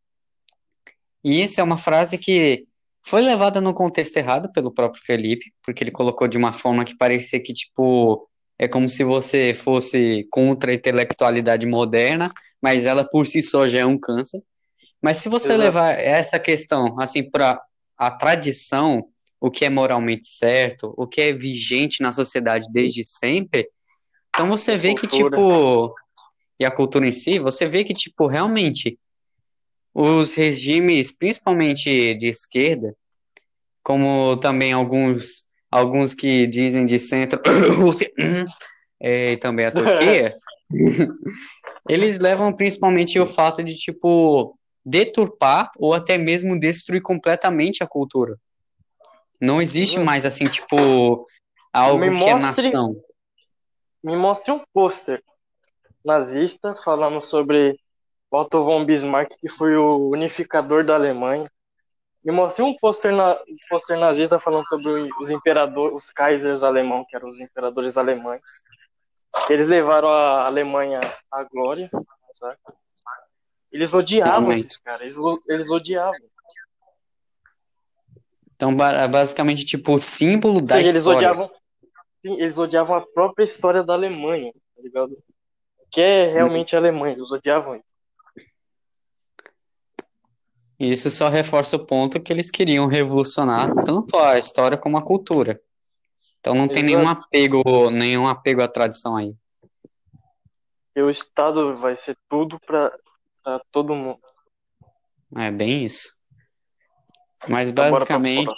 [1.24, 2.68] E isso é uma frase que
[3.06, 6.98] foi levada no contexto errado pelo próprio Felipe, porque ele colocou de uma forma que
[6.98, 13.28] parecia que, tipo, é como se você fosse contra a intelectualidade moderna, mas ela por
[13.28, 14.42] si só já é um câncer.
[15.00, 15.62] Mas se você Exato.
[15.62, 17.62] levar essa questão, assim, para
[17.96, 19.06] a tradição,
[19.40, 23.70] o que é moralmente certo, o que é vigente na sociedade desde sempre,
[24.30, 25.94] então você vê que, tipo,
[26.60, 28.98] e a cultura em si, você vê que, tipo, realmente
[29.98, 32.94] os regimes, principalmente de esquerda,
[33.82, 37.42] como também alguns, alguns que dizem de centro,
[37.80, 38.12] Rússia,
[39.00, 40.36] é, e também a Turquia,
[41.88, 48.38] eles levam principalmente o fato de, tipo, deturpar ou até mesmo destruir completamente a cultura.
[49.40, 50.04] Não existe Hum.
[50.04, 51.26] mais, assim, tipo,
[51.72, 53.02] algo Me que é nação.
[54.04, 55.24] Me mostre um pôster
[56.04, 57.80] nazista falando sobre
[58.42, 61.50] Otto von Bismarck, que foi o unificador da Alemanha.
[62.24, 63.38] Me mostre um pôster, na,
[64.00, 68.42] nazista falando sobre os imperadores, os Kaisers alemãos, que eram os imperadores alemães.
[69.50, 71.90] Eles levaram a Alemanha à glória.
[72.34, 72.58] sabe?
[73.72, 76.20] Eles odiavam esses caras, eles, eles odiavam.
[78.56, 81.28] Então, ba- basicamente, tipo, o símbolo da eles história.
[81.28, 81.52] odiavam,
[82.26, 85.18] sim, eles odiavam a própria história da Alemanha, tá ligado?
[85.92, 87.76] Que é realmente a Alemanha, eles odiavam.
[87.76, 87.86] isso.
[90.80, 95.02] E Isso só reforça o ponto que eles queriam revolucionar tanto a história como a
[95.02, 95.60] cultura.
[96.40, 96.98] Então não tem Exato.
[96.98, 99.34] nenhum apego, nenhum apego à tradição aí.
[100.94, 102.92] Que o Estado vai ser tudo pra
[103.72, 104.20] todo mundo.
[105.36, 106.14] É bem isso.
[107.48, 108.54] Mas Então, basicamente,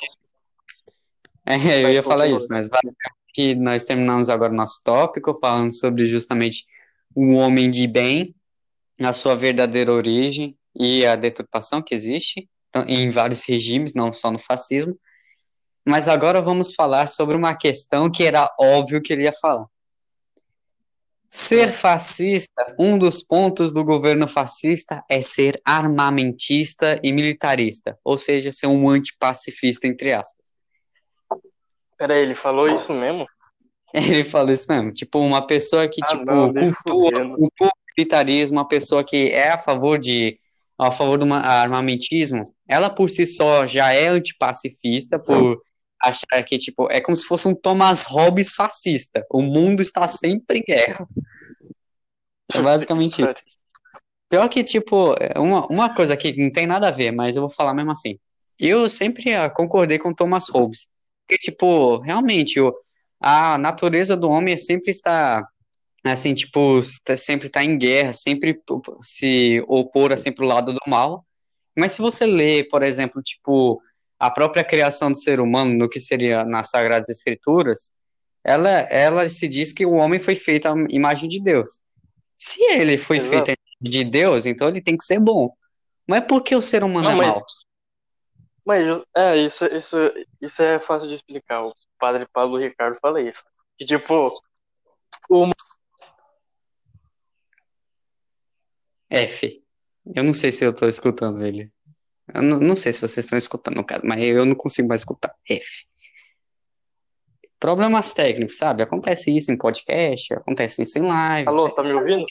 [1.46, 6.08] é, eu ia falar isso, mas basicamente nós terminamos agora o nosso tópico falando sobre
[6.08, 6.66] justamente
[7.16, 8.36] o homem de bem,
[9.00, 14.32] a sua verdadeira origem e a deturpação que existe então, em vários regimes, não só
[14.32, 14.98] no fascismo.
[15.86, 19.66] Mas agora vamos falar sobre uma questão que era óbvio que ele ia falar.
[21.30, 28.52] Ser fascista, um dos pontos do governo fascista é ser armamentista e militarista, ou seja,
[28.52, 30.46] ser um antipacifista, entre aspas.
[31.98, 33.26] Peraí, ele falou isso mesmo?
[33.94, 38.58] Ele falou isso mesmo, tipo, uma pessoa que, Ah, tipo, não, cultua, cultua o militarismo,
[38.58, 40.38] uma pessoa que é a favor de,
[40.78, 45.62] a favor do ma- armamentismo, ela por si só já é antipacifista por
[46.02, 49.26] achar que, tipo, é como se fosse um Thomas Hobbes fascista.
[49.32, 51.08] O mundo está sempre em guerra.
[52.54, 53.34] É basicamente isso.
[54.30, 57.42] Pior que, tipo, é uma, uma coisa que não tem nada a ver, mas eu
[57.42, 58.20] vou falar mesmo assim.
[58.60, 59.24] Eu sempre
[59.56, 60.88] concordei com Thomas Hobbes.
[61.26, 62.74] Porque, tipo, realmente, o,
[63.20, 65.46] a natureza do homem é sempre estar,
[66.12, 68.60] assim, tipo, está- sempre estar em guerra, sempre
[69.02, 71.26] se opor, assim, pro lado do mal.
[71.76, 73.82] Mas se você lê, por exemplo, tipo,
[74.20, 77.92] a própria criação do ser humano, no que seria nas Sagradas Escrituras,
[78.44, 81.80] ela, ela se diz que o homem foi feito à imagem de Deus.
[82.38, 83.46] Se ele foi Exato.
[83.46, 85.52] feito de Deus, então ele tem que ser bom.
[86.08, 87.46] Não é porque o ser humano Não, é mas- mau.
[88.66, 89.98] Mas é, isso, isso,
[90.42, 91.64] isso é fácil de explicar.
[91.64, 93.42] O padre Pablo Ricardo fala isso.
[93.78, 94.30] Que tipo,
[95.30, 95.46] o
[99.10, 99.62] F.
[100.16, 101.72] Eu não sei se eu tô escutando ele.
[102.34, 105.02] Eu não, não sei se vocês estão escutando, no caso, mas eu não consigo mais
[105.02, 105.34] escutar.
[105.50, 105.86] F.
[107.60, 108.84] Problemas técnicos, sabe?
[108.84, 111.48] Acontece isso em podcast, acontece isso em live.
[111.50, 112.26] Alô, tá me ouvindo?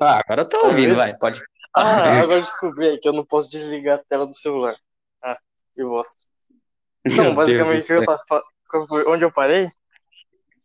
[0.00, 0.96] Ah, agora eu tô Tá ouvindo, ouvindo?
[0.96, 1.42] vai, pode.
[1.74, 4.76] Ah, agora eu descobri que eu não posso desligar a tela do celular.
[5.74, 6.16] Que bosta.
[7.04, 8.18] Então, basicamente, eu tava
[9.08, 9.68] onde eu parei?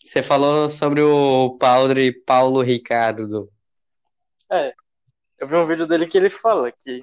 [0.06, 3.50] Você falou sobre o padre Paulo Ricardo.
[4.50, 4.74] É,
[5.40, 7.02] eu vi um vídeo dele que ele fala que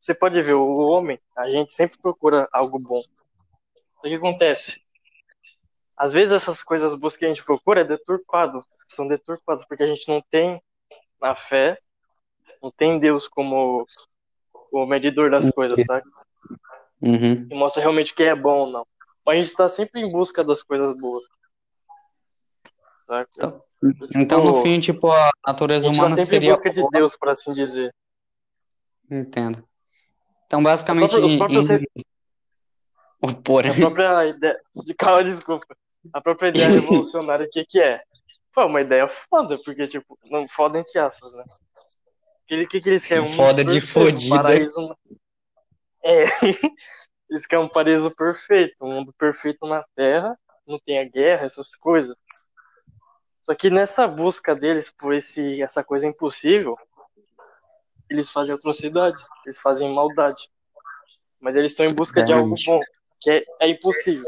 [0.00, 3.02] você pode ver, o homem, a gente sempre procura algo bom.
[3.98, 4.82] O que acontece?
[5.96, 9.86] Às vezes essas coisas boas que a gente procura é deturpado, são deturpadas porque a
[9.86, 10.60] gente não tem
[11.20, 11.78] a fé,
[12.60, 13.86] não tem Deus como
[14.72, 16.08] o medidor das coisas, sabe?
[17.00, 17.46] Uhum.
[17.48, 18.86] E mostra realmente o que é bom ou não.
[19.24, 21.26] Mas a gente tá sempre em busca das coisas boas.
[23.06, 23.28] Saca?
[23.36, 23.64] Então,
[24.14, 26.50] Então, no Tipo, fim, tipo, a a natureza gente tá humana sempre em seria.
[26.50, 27.92] busca de Deus, por assim dizer.
[29.10, 29.66] Entendo.
[30.46, 31.84] Então, basicamente, os próprios em-
[33.20, 34.60] o porém, A própria ideia.
[34.84, 35.76] De calma, desculpa.
[36.12, 38.02] A própria ideia revolucionária, o que que é?
[38.54, 41.42] Pô, uma ideia foda, porque, tipo, não, foda entre aspas, né?
[41.44, 43.24] O que, que, que eles querem?
[43.24, 44.36] Um Foda de perfeito, um fodida.
[44.36, 44.96] paraíso.
[46.04, 46.24] É.
[47.30, 52.14] Eles querem um paraíso perfeito, um mundo perfeito na Terra, não tenha guerra, essas coisas.
[53.42, 56.78] Só que nessa busca deles por esse, essa coisa impossível,
[58.08, 60.48] eles fazem atrocidades, eles fazem maldade.
[61.40, 62.80] Mas eles estão em busca de algo bom,
[63.20, 64.24] que é, é impossível.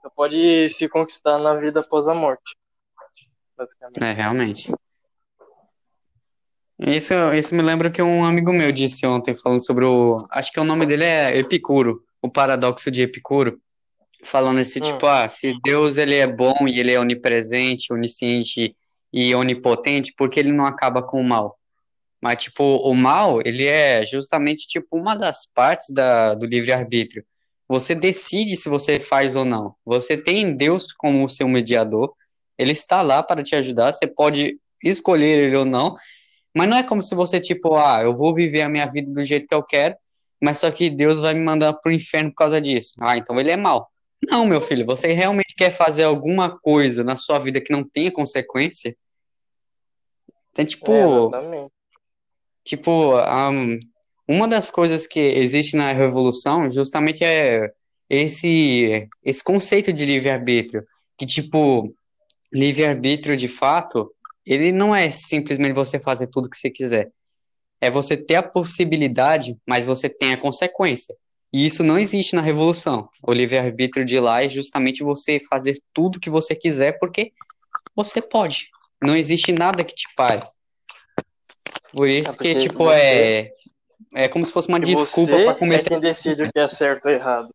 [0.00, 2.56] Você pode se conquistar na vida após a morte.
[3.56, 4.04] Basicamente.
[4.04, 4.72] É, realmente.
[6.78, 10.28] Isso, isso me lembra que um amigo meu disse ontem, falando sobre o.
[10.30, 13.60] Acho que o nome dele é Epicuro, o paradoxo de Epicuro.
[14.24, 18.76] Falando esse tipo, ah, se Deus ele é bom e ele é onipresente, onisciente
[19.12, 21.56] e onipotente, por que ele não acaba com o mal?
[22.20, 27.24] Mas, tipo, o mal, ele é justamente, tipo, uma das partes da, do livre-arbítrio.
[27.68, 29.74] Você decide se você faz ou não.
[29.84, 32.12] Você tem Deus como o seu mediador,
[32.56, 35.96] ele está lá para te ajudar, você pode escolher ele ou não,
[36.54, 39.24] mas não é como se você, tipo, ah, eu vou viver a minha vida do
[39.24, 39.94] jeito que eu quero,
[40.42, 42.94] mas só que Deus vai me mandar pro inferno por causa disso.
[42.98, 43.88] Ah, então ele é mau.
[44.26, 48.10] Não, meu filho, você realmente quer fazer alguma coisa na sua vida que não tenha
[48.10, 48.96] consequência?
[50.56, 51.72] É tipo, É, exatamente.
[52.64, 53.78] tipo, um,
[54.26, 57.72] uma das coisas que existe na revolução justamente é
[58.10, 60.84] esse esse conceito de livre-arbítrio,
[61.16, 61.94] que tipo,
[62.52, 64.12] livre-arbítrio de fato,
[64.44, 67.10] ele não é simplesmente você fazer tudo que você quiser.
[67.80, 71.14] É você ter a possibilidade, mas você tem a consequência.
[71.52, 73.08] E isso não existe na revolução.
[73.22, 77.32] O livre-arbítrio de lá é justamente você fazer tudo que você quiser porque
[77.96, 78.68] você pode.
[79.02, 80.40] Não existe nada que te pare.
[81.92, 83.52] Por isso que, porque tipo, você- é.
[84.14, 85.90] É como se fosse uma E desculpa você pra é começar.
[85.90, 87.54] quem decide o que é certo ou errado.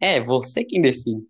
[0.00, 1.22] É, você quem decide.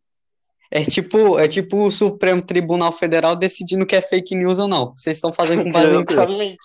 [0.71, 4.93] É tipo, é tipo o Supremo Tribunal Federal decidindo que é fake news ou não.
[4.97, 6.13] Vocês estão fazendo com base em quê?
[6.15, 6.59] Exatamente.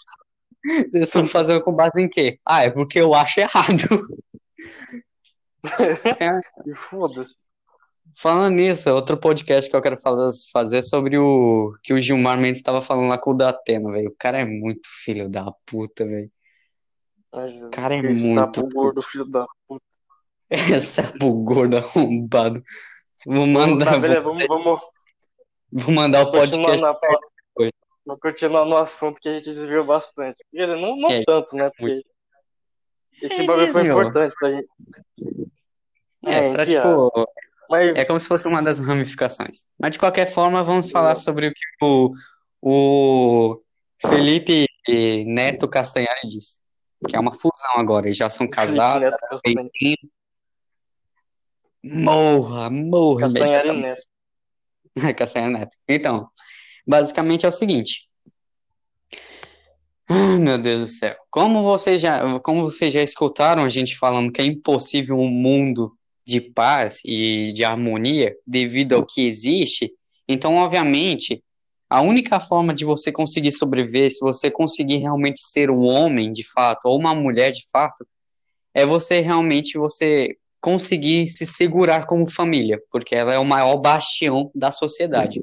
[0.87, 2.39] Vocês estão fazendo com base em quê?
[2.45, 4.07] Ah, é porque eu acho errado.
[6.65, 7.35] E foda-se.
[8.15, 9.99] Falando nisso, outro podcast que eu quero
[10.51, 14.09] fazer é sobre o que o Gilmar Mendes estava falando lá com o Datena, velho.
[14.09, 16.31] O cara é muito filho da puta, velho.
[17.33, 19.85] Jesus, Cara, é muito sapo gordo, filho da puta.
[20.81, 22.63] Sapo gordo arrombado.
[23.25, 24.81] Vou mandar, tá, vou, vamos, vamos
[25.71, 26.81] vou mandar o podcast.
[26.81, 26.97] na,
[28.05, 30.43] vamos continuar no assunto que a gente desviou bastante.
[30.51, 31.69] Quer dizer, não, não É, tanto, né?
[31.77, 32.03] Porque
[33.21, 34.01] esse É, bagulho foi desviou.
[34.01, 34.67] importante pra gente.
[36.25, 37.11] É, pra entre tipo.
[37.69, 39.63] Mas É como se fosse uma das ramificações.
[39.79, 42.11] Mas de qualquer forma, vamos falar sobre o que o,
[42.61, 43.61] o
[44.07, 44.65] Felipe
[45.25, 46.57] Neto Castanhari disse.
[47.07, 48.07] Que é uma fusão agora.
[48.07, 49.09] Eles já são casados,
[49.43, 49.55] tem
[51.81, 53.71] Morra, morra, Castanhari.
[53.81, 54.01] Neto.
[55.15, 55.75] Castanhari Neto.
[55.87, 56.27] Então,
[56.85, 58.08] basicamente é o seguinte.
[60.09, 61.15] Meu Deus do céu.
[61.29, 65.95] Como vocês já, como vocês já escutaram a gente falando que é impossível um mundo
[66.25, 69.91] de paz e de harmonia devido ao que existe,
[70.27, 71.43] então, obviamente,
[71.87, 76.43] a única forma de você conseguir sobreviver, se você conseguir realmente ser um homem de
[76.43, 78.07] fato ou uma mulher de fato,
[78.73, 84.49] é você realmente você conseguir se segurar como família, porque ela é o maior bastião
[84.55, 85.39] da sociedade.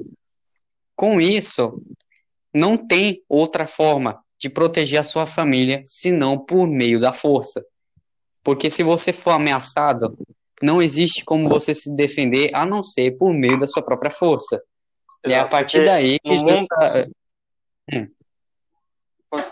[0.93, 1.81] Com isso,
[2.53, 7.63] não tem outra forma de proteger a sua família senão por meio da força.
[8.43, 10.17] Porque se você for ameaçado,
[10.61, 14.61] não existe como você se defender a não ser por meio da sua própria força.
[15.25, 16.67] E é a Exato, partir daí que mundo-
[17.91, 18.07] Hum.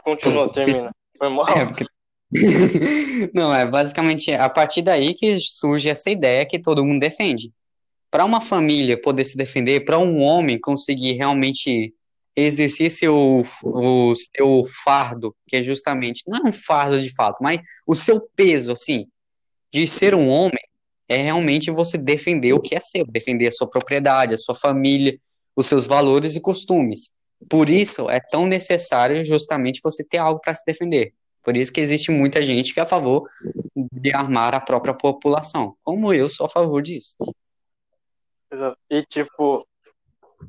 [0.04, 0.92] Continua, termina.
[1.18, 1.46] Foi mal.
[1.48, 1.86] É, porque-
[3.34, 7.52] Não, é basicamente a partir daí que surge essa ideia que todo mundo defende.
[8.12, 11.94] Para uma família poder se defender, para um homem conseguir realmente
[12.36, 17.62] exercer seu, o seu fardo, que é justamente, não é um fardo de fato, mas
[17.88, 19.08] o seu peso, assim,
[19.72, 20.64] de ser um homem,
[21.08, 25.20] é realmente você defender o que é seu, defender a sua propriedade, a sua família,
[25.56, 27.12] os seus valores e costumes.
[27.50, 31.14] Por isso é tão necessário justamente você ter algo para se defender.
[31.44, 33.30] Por isso que existe muita gente que é a favor
[33.76, 37.16] de armar a própria população, como eu sou a favor disso.
[38.90, 39.68] E tipo,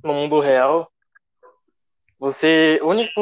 [0.02, 0.90] no mundo real,
[2.18, 3.20] você, o único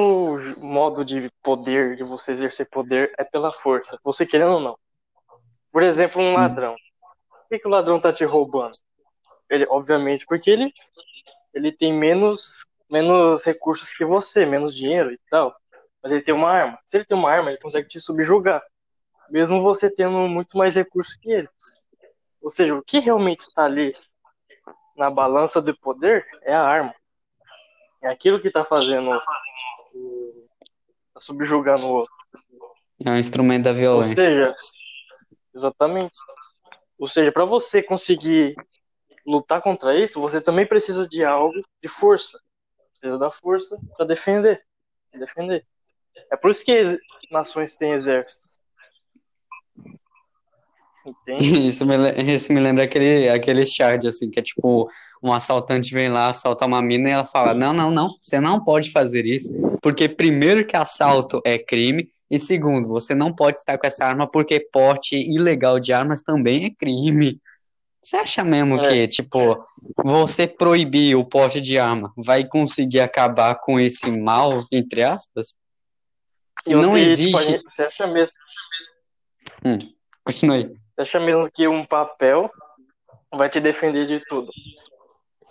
[0.59, 4.79] modo de poder, de você exercer poder é pela força, você querendo ou não.
[5.73, 6.77] Por exemplo, um ladrão.
[7.29, 8.77] Por que, que o ladrão tá te roubando?
[9.51, 10.73] Ele, obviamente, porque ele,
[11.53, 15.55] ele tem menos, menos recursos que você, menos dinheiro e tal.
[16.01, 16.79] Mas ele tem uma arma.
[16.87, 18.63] Se ele tem uma arma, ele consegue te subjugar.
[19.29, 21.49] Mesmo você tendo muito mais recursos que ele.
[22.41, 23.93] Ou seja, o que realmente está ali
[24.97, 26.95] na balança de poder é a arma.
[28.05, 29.11] É aquilo que está fazendo.
[31.15, 32.15] Tá subjugando o outro.
[33.05, 34.15] É um instrumento da Ou violência.
[34.15, 34.55] seja,
[35.55, 36.17] exatamente.
[36.99, 38.55] Ou seja, para você conseguir
[39.27, 42.39] lutar contra isso, você também precisa de algo de força.
[43.01, 44.63] Precisa da força para defender.
[45.13, 45.67] Defender.
[46.31, 46.99] É por isso que
[47.31, 48.54] nações têm exércitos.
[51.07, 51.67] Entende?
[51.69, 51.95] Isso me,
[52.35, 54.87] isso me lembra aquele, aquele chart, assim, que é tipo,
[55.23, 58.63] um assaltante vem lá, assalta uma mina e ela fala, não, não, não, você não
[58.63, 59.51] pode fazer isso,
[59.83, 64.27] porque primeiro que assalto é crime, e segundo, você não pode estar com essa arma
[64.31, 67.39] porque porte ilegal de armas também é crime.
[68.03, 68.89] Você acha mesmo É.
[68.89, 69.65] que, tipo,
[70.03, 75.55] você proibir o porte de arma vai conseguir acabar com esse mal, entre aspas?
[76.67, 77.27] Não você, existe.
[77.27, 78.37] tipo, gente- você acha mesmo,
[80.25, 80.84] Continue.
[81.03, 82.51] Acha mesmo que um papel
[83.33, 84.51] vai te defender de tudo?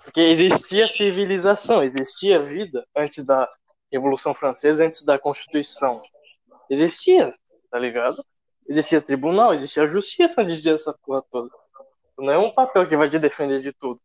[0.03, 3.47] Porque existia civilização, existia vida antes da
[3.91, 6.01] Revolução Francesa, antes da Constituição.
[6.69, 7.33] Existia,
[7.69, 8.23] tá ligado?
[8.67, 11.49] Existia tribunal, existia justiça antes dessa porra toda.
[12.17, 13.99] Não é um papel que vai te defender de tudo.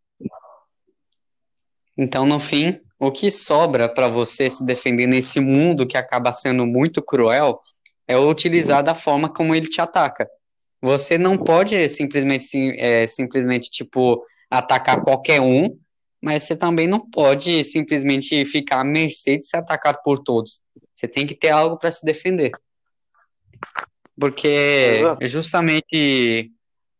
[1.97, 6.64] Então, no fim, o que sobra para você se defender nesse mundo que acaba sendo
[6.64, 7.61] muito cruel
[8.07, 10.28] é utilizar da forma como ele te ataca.
[10.80, 15.76] Você não pode simplesmente, sim- é, simplesmente tipo, atacar qualquer um,
[16.22, 20.60] mas você também não pode simplesmente ficar à mercê de ser atacado por todos.
[20.94, 22.50] Você tem que ter algo para se defender.
[24.18, 25.26] Porque Exato.
[25.26, 26.50] justamente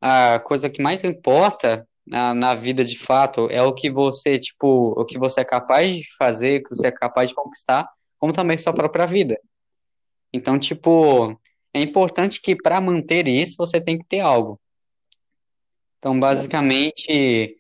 [0.01, 4.95] a coisa que mais importa na, na vida de fato é o que você, tipo,
[4.97, 8.33] o que você é capaz de fazer, o que você é capaz de conquistar, como
[8.33, 9.39] também sua própria vida.
[10.33, 11.39] Então, tipo,
[11.73, 14.61] é importante que para manter isso você tem que ter algo.
[15.99, 17.57] Então, basicamente,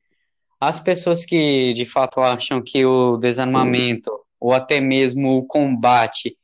[0.60, 6.36] as pessoas que de fato acham que o desarmamento ou até mesmo o combate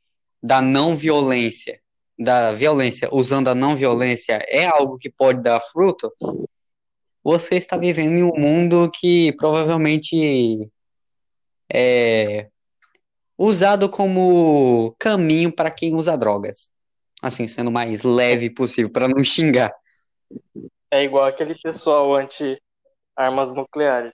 [0.43, 1.79] da não violência,
[2.17, 6.11] da violência usando a não violência é algo que pode dar fruto,
[7.23, 10.69] você está vivendo em um mundo que provavelmente
[11.73, 12.47] é
[13.37, 16.71] usado como caminho para quem usa drogas.
[17.25, 19.73] Assim, sendo o mais leve possível, para não xingar.
[20.91, 24.13] É igual aquele pessoal anti-armas nucleares.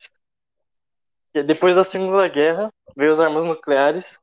[1.33, 4.17] E depois da Segunda Guerra, veio as armas nucleares.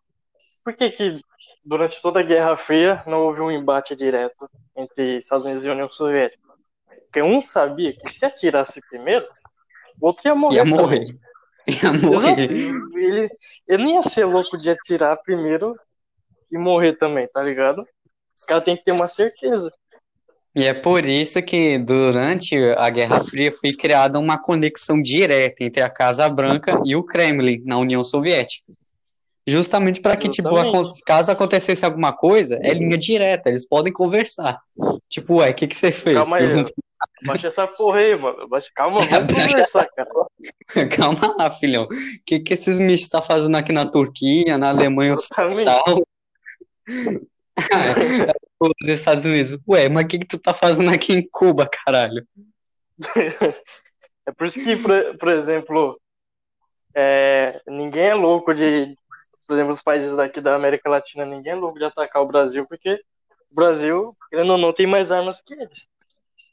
[0.65, 1.21] Por que que
[1.63, 5.91] durante toda a Guerra Fria não houve um embate direto entre Estados Unidos e União
[5.91, 6.43] Soviética?
[7.03, 9.27] Porque um sabia que se atirasse primeiro,
[10.01, 10.57] o outro ia morrer.
[10.57, 10.81] Ia também.
[10.81, 11.19] morrer.
[11.69, 12.51] Ia morrer.
[12.95, 13.29] Ele,
[13.69, 15.77] ele não ia ser louco de atirar primeiro
[16.51, 17.87] e morrer também, tá ligado?
[18.39, 19.71] Os caras têm que ter uma certeza.
[20.55, 25.83] E é por isso que durante a Guerra Fria foi criada uma conexão direta entre
[25.83, 28.65] a Casa Branca e o Kremlin na União Soviética.
[29.47, 30.51] Justamente para que, tipo,
[31.07, 34.59] caso acontecesse alguma coisa, é linha direta, eles podem conversar.
[35.09, 36.19] Tipo, ué, o que que você fez?
[36.19, 36.49] Calma aí,
[37.25, 38.49] Baixa essa porra aí, mano.
[38.49, 38.69] Baixa...
[38.75, 40.11] Calma, vamos conversar, cara.
[40.97, 41.85] Calma lá, filhão.
[41.85, 41.89] O
[42.27, 45.15] que que esses mitos estão fazendo aqui na Turquia, na Alemanha.
[45.15, 46.03] Ocidental?
[48.61, 49.59] Os Estados Unidos.
[49.69, 52.27] Ué, mas o que que tu tá fazendo aqui em Cuba, caralho?
[54.27, 55.99] É por isso que, por, por exemplo,
[56.95, 58.95] é, ninguém é louco de,
[59.47, 62.67] por exemplo, os países daqui da América Latina, ninguém é louco de atacar o Brasil,
[62.69, 63.01] porque
[63.51, 65.89] o Brasil, querendo ou não, tem mais armas que eles.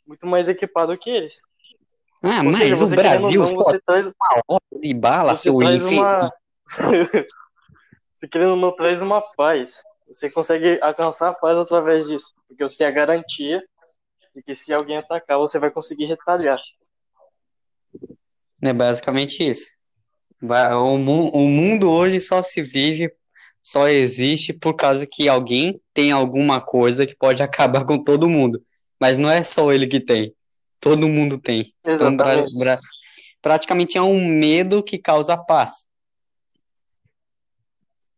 [0.08, 1.36] Muito mais equipado que eles.
[2.24, 4.12] Ah, Ou seja, mas o querendo ou Brasil não, você traz,
[4.48, 6.32] hora de bala, você seu traz uma.
[8.16, 9.82] você querendo ou não, traz uma paz.
[10.08, 12.34] Você consegue alcançar a paz através disso.
[12.48, 13.62] Porque você tem a garantia
[14.34, 16.60] de que se alguém atacar, você vai conseguir retalhar.
[18.62, 19.70] É basicamente isso.
[20.42, 23.12] O, mu- o mundo hoje só se vive,
[23.62, 28.64] só existe por causa que alguém tem alguma coisa que pode acabar com todo mundo.
[29.00, 30.34] Mas não é só ele que tem.
[30.80, 31.74] todo mundo tem.
[31.84, 32.60] Então, bra- Exatamente.
[32.60, 32.80] bra-
[33.42, 35.86] praticamente é um medo que causa paz.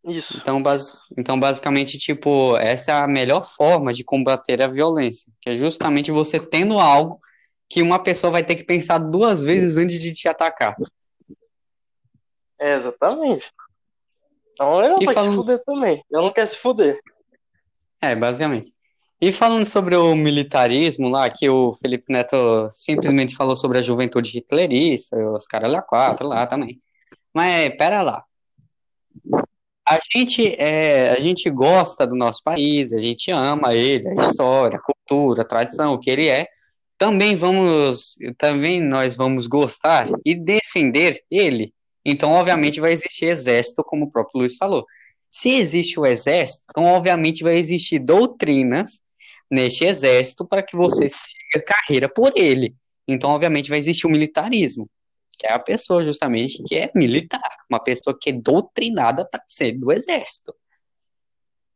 [0.08, 0.38] Isso.
[0.38, 5.49] Então, bas- então, basicamente, tipo, essa é a melhor forma de combater a violência, que
[5.49, 7.20] é justamente você tendo algo
[7.70, 10.76] que uma pessoa vai ter que pensar duas vezes antes de te atacar.
[12.60, 13.51] É, exatamente.
[14.53, 16.03] Então ele não E vai se falando- fuder também.
[16.10, 16.99] Ele não quer se fuder.
[18.01, 18.74] É, basicamente.
[19.20, 24.38] E falando sobre o militarismo lá, que o Felipe Neto simplesmente falou sobre a juventude
[24.38, 26.80] hitlerista, os caras lá quatro lá também.
[27.34, 28.24] Mas pera lá.
[29.90, 34.78] A gente, é, a gente gosta do nosso país, a gente ama ele, a história,
[34.78, 36.46] a cultura, a tradição, o que ele é.
[36.98, 41.74] Também vamos, também nós vamos gostar e defender ele.
[42.04, 44.86] Então, obviamente, vai existir exército, como o próprio Luiz falou.
[45.30, 49.00] Se existe o exército, então obviamente vai existir doutrinas
[49.50, 52.76] neste exército para que você siga carreira por ele.
[53.08, 54.90] Então, obviamente, vai existir o militarismo,
[55.38, 59.74] que é a pessoa justamente que é militar, uma pessoa que é doutrinada para ser
[59.74, 60.54] do exército.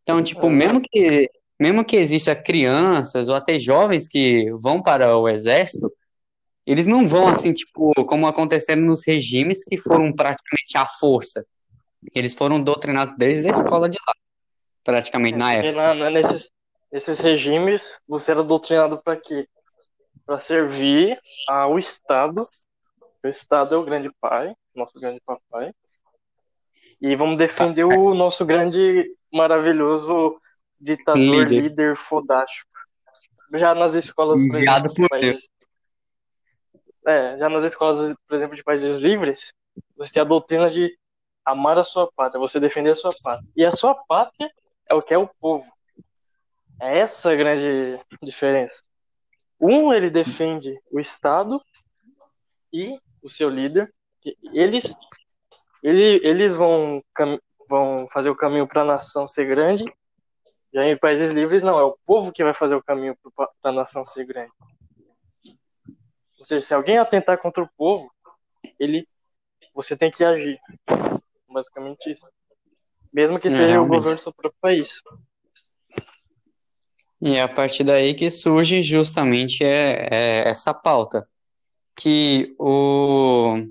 [0.03, 0.55] Então, tipo, Uhum.
[0.55, 5.93] mesmo que mesmo que exista crianças ou até jovens que vão para o exército,
[6.65, 11.45] eles não vão assim, tipo, como aconteceram nos regimes que foram praticamente à força.
[12.15, 14.13] Eles foram doutrinados desde a escola de lá,
[14.83, 15.83] praticamente na Porque época.
[15.83, 16.49] na, na- nesses,
[16.91, 19.47] nesses regimes, você era doutrinado para quê?
[20.25, 21.15] Para servir
[21.47, 22.43] ao Estado.
[23.23, 25.73] O Estado é o grande pai, nosso grande papai.
[26.99, 30.39] E vamos defender o nosso grande, maravilhoso
[30.79, 31.61] ditador, Líder.
[31.61, 32.71] líder, fodástico.
[33.53, 35.49] Já nas escolas, por exemplo, de por países.
[37.05, 39.53] É, já nas escolas, por exemplo, de países livres,
[39.95, 40.97] você tem a doutrina de
[41.45, 43.51] amar a sua pátria, você defender a sua pátria.
[43.55, 44.49] E a sua pátria
[44.87, 45.71] é o que é o povo.
[46.81, 48.81] É essa a grande diferença.
[49.59, 51.61] Um, ele defende o Estado
[52.73, 53.93] e o seu líder.
[54.25, 54.93] E Eles,
[55.81, 57.03] ele, eles vão,
[57.67, 59.85] vão fazer o caminho para a nação ser grande.
[60.73, 63.71] Já em países livres, não, é o povo que vai fazer o caminho para a
[63.71, 64.51] nação ser grande.
[66.39, 68.11] Ou seja, se alguém atentar contra o povo,
[68.79, 69.07] ele,
[69.75, 70.59] você tem que agir.
[71.49, 72.25] Basicamente isso.
[73.11, 75.01] Mesmo que É, seja o governo do seu próprio país.
[77.21, 81.29] E é a partir daí que surge justamente é, é essa pauta.
[82.01, 83.63] Que o,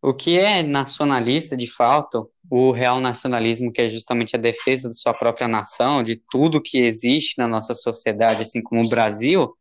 [0.00, 4.98] o que é nacionalista de fato, o real nacionalismo, que é justamente a defesa de
[4.98, 9.54] sua própria nação, de tudo que existe na nossa sociedade, assim como o Brasil,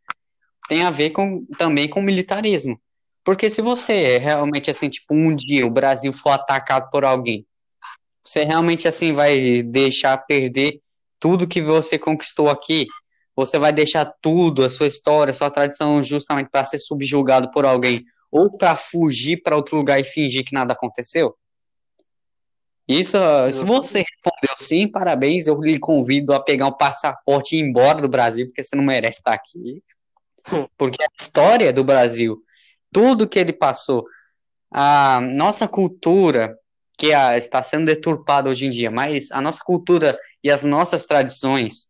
[0.69, 2.79] tem a ver com, também com militarismo.
[3.23, 7.45] Porque se você realmente, assim, tipo, um dia o Brasil for atacado por alguém,
[8.23, 10.79] você realmente, assim, vai deixar perder
[11.19, 12.87] tudo que você conquistou aqui?
[13.35, 17.65] Você vai deixar tudo, a sua história, a sua tradição, justamente para ser subjugado por
[17.65, 18.05] alguém?
[18.31, 21.35] Ou para fugir para outro lugar e fingir que nada aconteceu?
[22.87, 23.17] Isso,
[23.51, 25.47] se você respondeu sim, parabéns.
[25.47, 28.83] Eu lhe convido a pegar um passaporte e ir embora do Brasil, porque você não
[28.83, 29.81] merece estar aqui.
[30.75, 32.43] Porque a história do Brasil,
[32.91, 34.07] tudo que ele passou,
[34.71, 36.57] a nossa cultura,
[36.97, 41.87] que está sendo deturpada hoje em dia, mas a nossa cultura e as nossas tradições,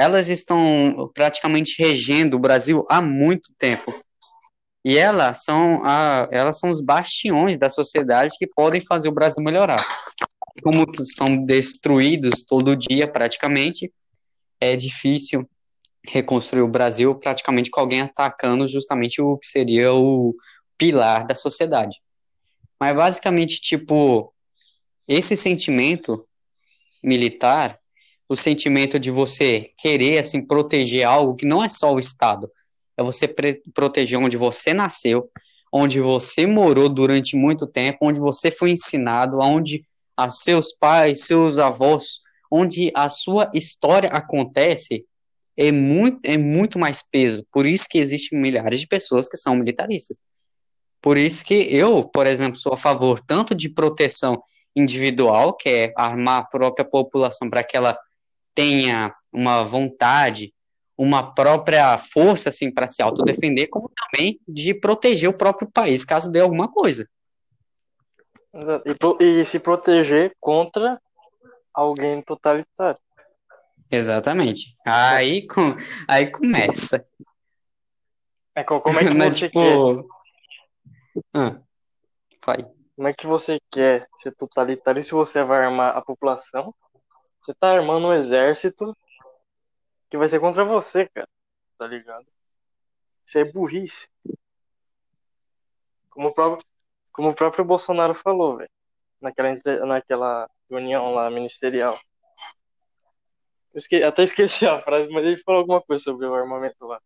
[0.00, 3.94] elas estão praticamente regendo o Brasil há muito tempo.
[4.82, 9.44] E elas são, a, elas são os bastiões da sociedade que podem fazer o Brasil
[9.44, 9.86] melhorar.
[10.62, 13.92] Como são destruídos todo dia, praticamente,
[14.58, 15.46] é difícil
[16.08, 20.34] reconstruir o Brasil praticamente com alguém atacando justamente o que seria o
[20.78, 21.98] pilar da sociedade.
[22.80, 24.32] Mas basicamente, tipo,
[25.06, 26.26] esse sentimento
[27.04, 27.79] militar,
[28.30, 32.48] o sentimento de você querer assim proteger algo que não é só o Estado,
[32.96, 33.26] é você
[33.74, 35.28] proteger onde você nasceu,
[35.72, 39.84] onde você morou durante muito tempo, onde você foi ensinado, onde
[40.16, 45.04] a seus pais, seus avós, onde a sua história acontece,
[45.56, 47.44] é muito, é muito mais peso.
[47.52, 50.20] Por isso que existem milhares de pessoas que são militaristas.
[51.02, 54.40] Por isso que eu, por exemplo, sou a favor tanto de proteção
[54.76, 57.98] individual, que é armar a própria população para que ela
[58.60, 60.52] tenha uma vontade,
[60.96, 66.30] uma própria força assim para se autodefender, como também de proteger o próprio país caso
[66.30, 67.08] dê alguma coisa.
[68.54, 68.86] Exato.
[68.86, 71.00] E, pro- e se proteger contra
[71.72, 73.00] alguém totalitário.
[73.90, 74.76] Exatamente.
[74.84, 75.74] Aí, com,
[76.06, 77.02] aí começa.
[78.54, 79.58] É, co- como é que Né, você tipo...
[79.58, 81.22] quer?
[81.32, 81.60] Ah,
[82.44, 82.58] vai.
[82.94, 86.74] Como é que você quer ser totalitário se você vai armar a população?
[87.40, 88.96] Você tá armando um exército
[90.10, 91.28] que vai ser contra você, cara.
[91.78, 92.26] Tá ligado?
[93.24, 94.08] Isso é burrice.
[96.10, 96.66] Como o próprio,
[97.12, 98.70] como o próprio Bolsonaro falou, velho.
[99.20, 99.54] Naquela,
[99.86, 101.98] naquela reunião lá ministerial.
[103.72, 107.00] Eu esque- até esqueci a frase, mas ele falou alguma coisa sobre o armamento lá.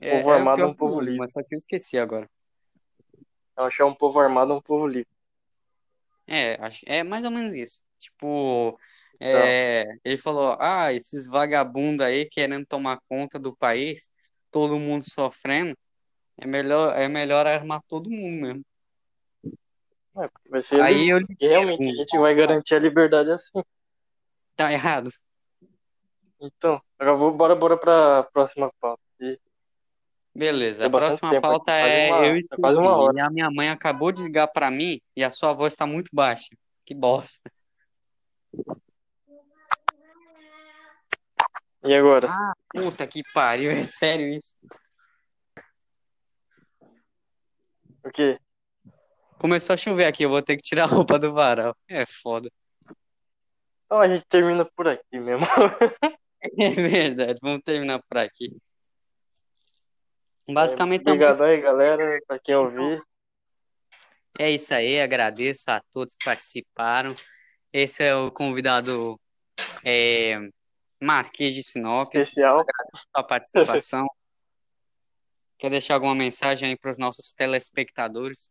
[0.00, 1.18] É, Povo é armado é um povo livre.
[1.18, 2.28] Mas só que eu esqueci agora.
[3.56, 5.08] Eu achar um povo armado é um povo livre.
[6.32, 7.82] É, acho- é mais ou menos isso.
[8.00, 8.78] Tipo,
[9.14, 14.08] Então, é, ele falou: ah, esses vagabundos aí querendo tomar conta do país,
[14.50, 15.76] todo mundo sofrendo,
[16.38, 18.64] é melhor, é melhor armar todo mundo mesmo.
[20.18, 23.62] é, vai ser Aí eu realmente a gente vai garantir a liberdade assim.
[24.56, 25.10] tá errado?
[26.40, 29.02] Então, agora vou, bora, bora pra próxima pauta.
[29.20, 29.38] E
[30.34, 33.18] Beleza, tem a próxima tempo aqui, pauta é uma, eu é quase uma esqueci, hora.
[33.18, 36.08] e a minha mãe acabou de ligar pra mim e a sua voz tá muito
[36.12, 36.48] baixa.
[36.86, 37.52] Que bosta.
[41.84, 42.28] E agora?
[42.30, 44.54] Ah, puta que pariu, é sério isso?
[48.04, 48.38] O quê?
[49.38, 51.76] Começou a chover aqui, eu vou ter que tirar a roupa do varal.
[51.88, 52.48] É foda.
[53.84, 55.44] Então a gente termina por aqui mesmo.
[56.58, 58.52] É verdade, vamos terminar por aqui.
[60.48, 63.02] É, Basicamente a Obrigadão música aí, galera, pra quem ouvir.
[64.38, 67.14] é isso aí, agradeço a todos que participaram.
[67.72, 69.18] Esse é o convidado
[69.84, 70.38] é,
[71.00, 72.64] Marquês de Sinop, Especial.
[73.14, 74.06] sua participação.
[75.58, 78.50] Quer deixar alguma mensagem aí para os nossos telespectadores?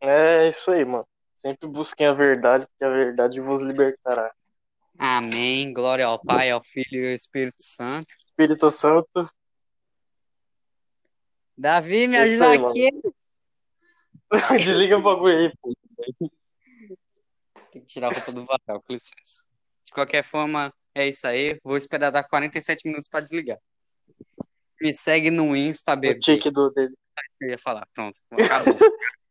[0.00, 1.06] É isso aí, mano.
[1.36, 4.32] Sempre busquem a verdade, porque a verdade vos libertará.
[4.98, 5.72] Amém.
[5.72, 8.06] Glória ao Pai, ao Filho e ao Espírito Santo.
[8.16, 9.28] Espírito Santo.
[11.58, 12.68] Davi, me ajuda mano.
[12.68, 12.88] aqui.
[14.62, 15.74] Desliga o bagulho aí, pô.
[17.72, 19.42] Tem que tirar a roupa do varal, com licença.
[19.84, 21.58] De qualquer forma, é isso aí.
[21.64, 23.58] Vou esperar dar 47 minutos para desligar.
[24.80, 26.20] Me segue no Insta, O bebê.
[26.20, 26.94] tique do dele.
[27.40, 27.86] Eu ia falar.
[27.92, 28.78] Pronto, acabou.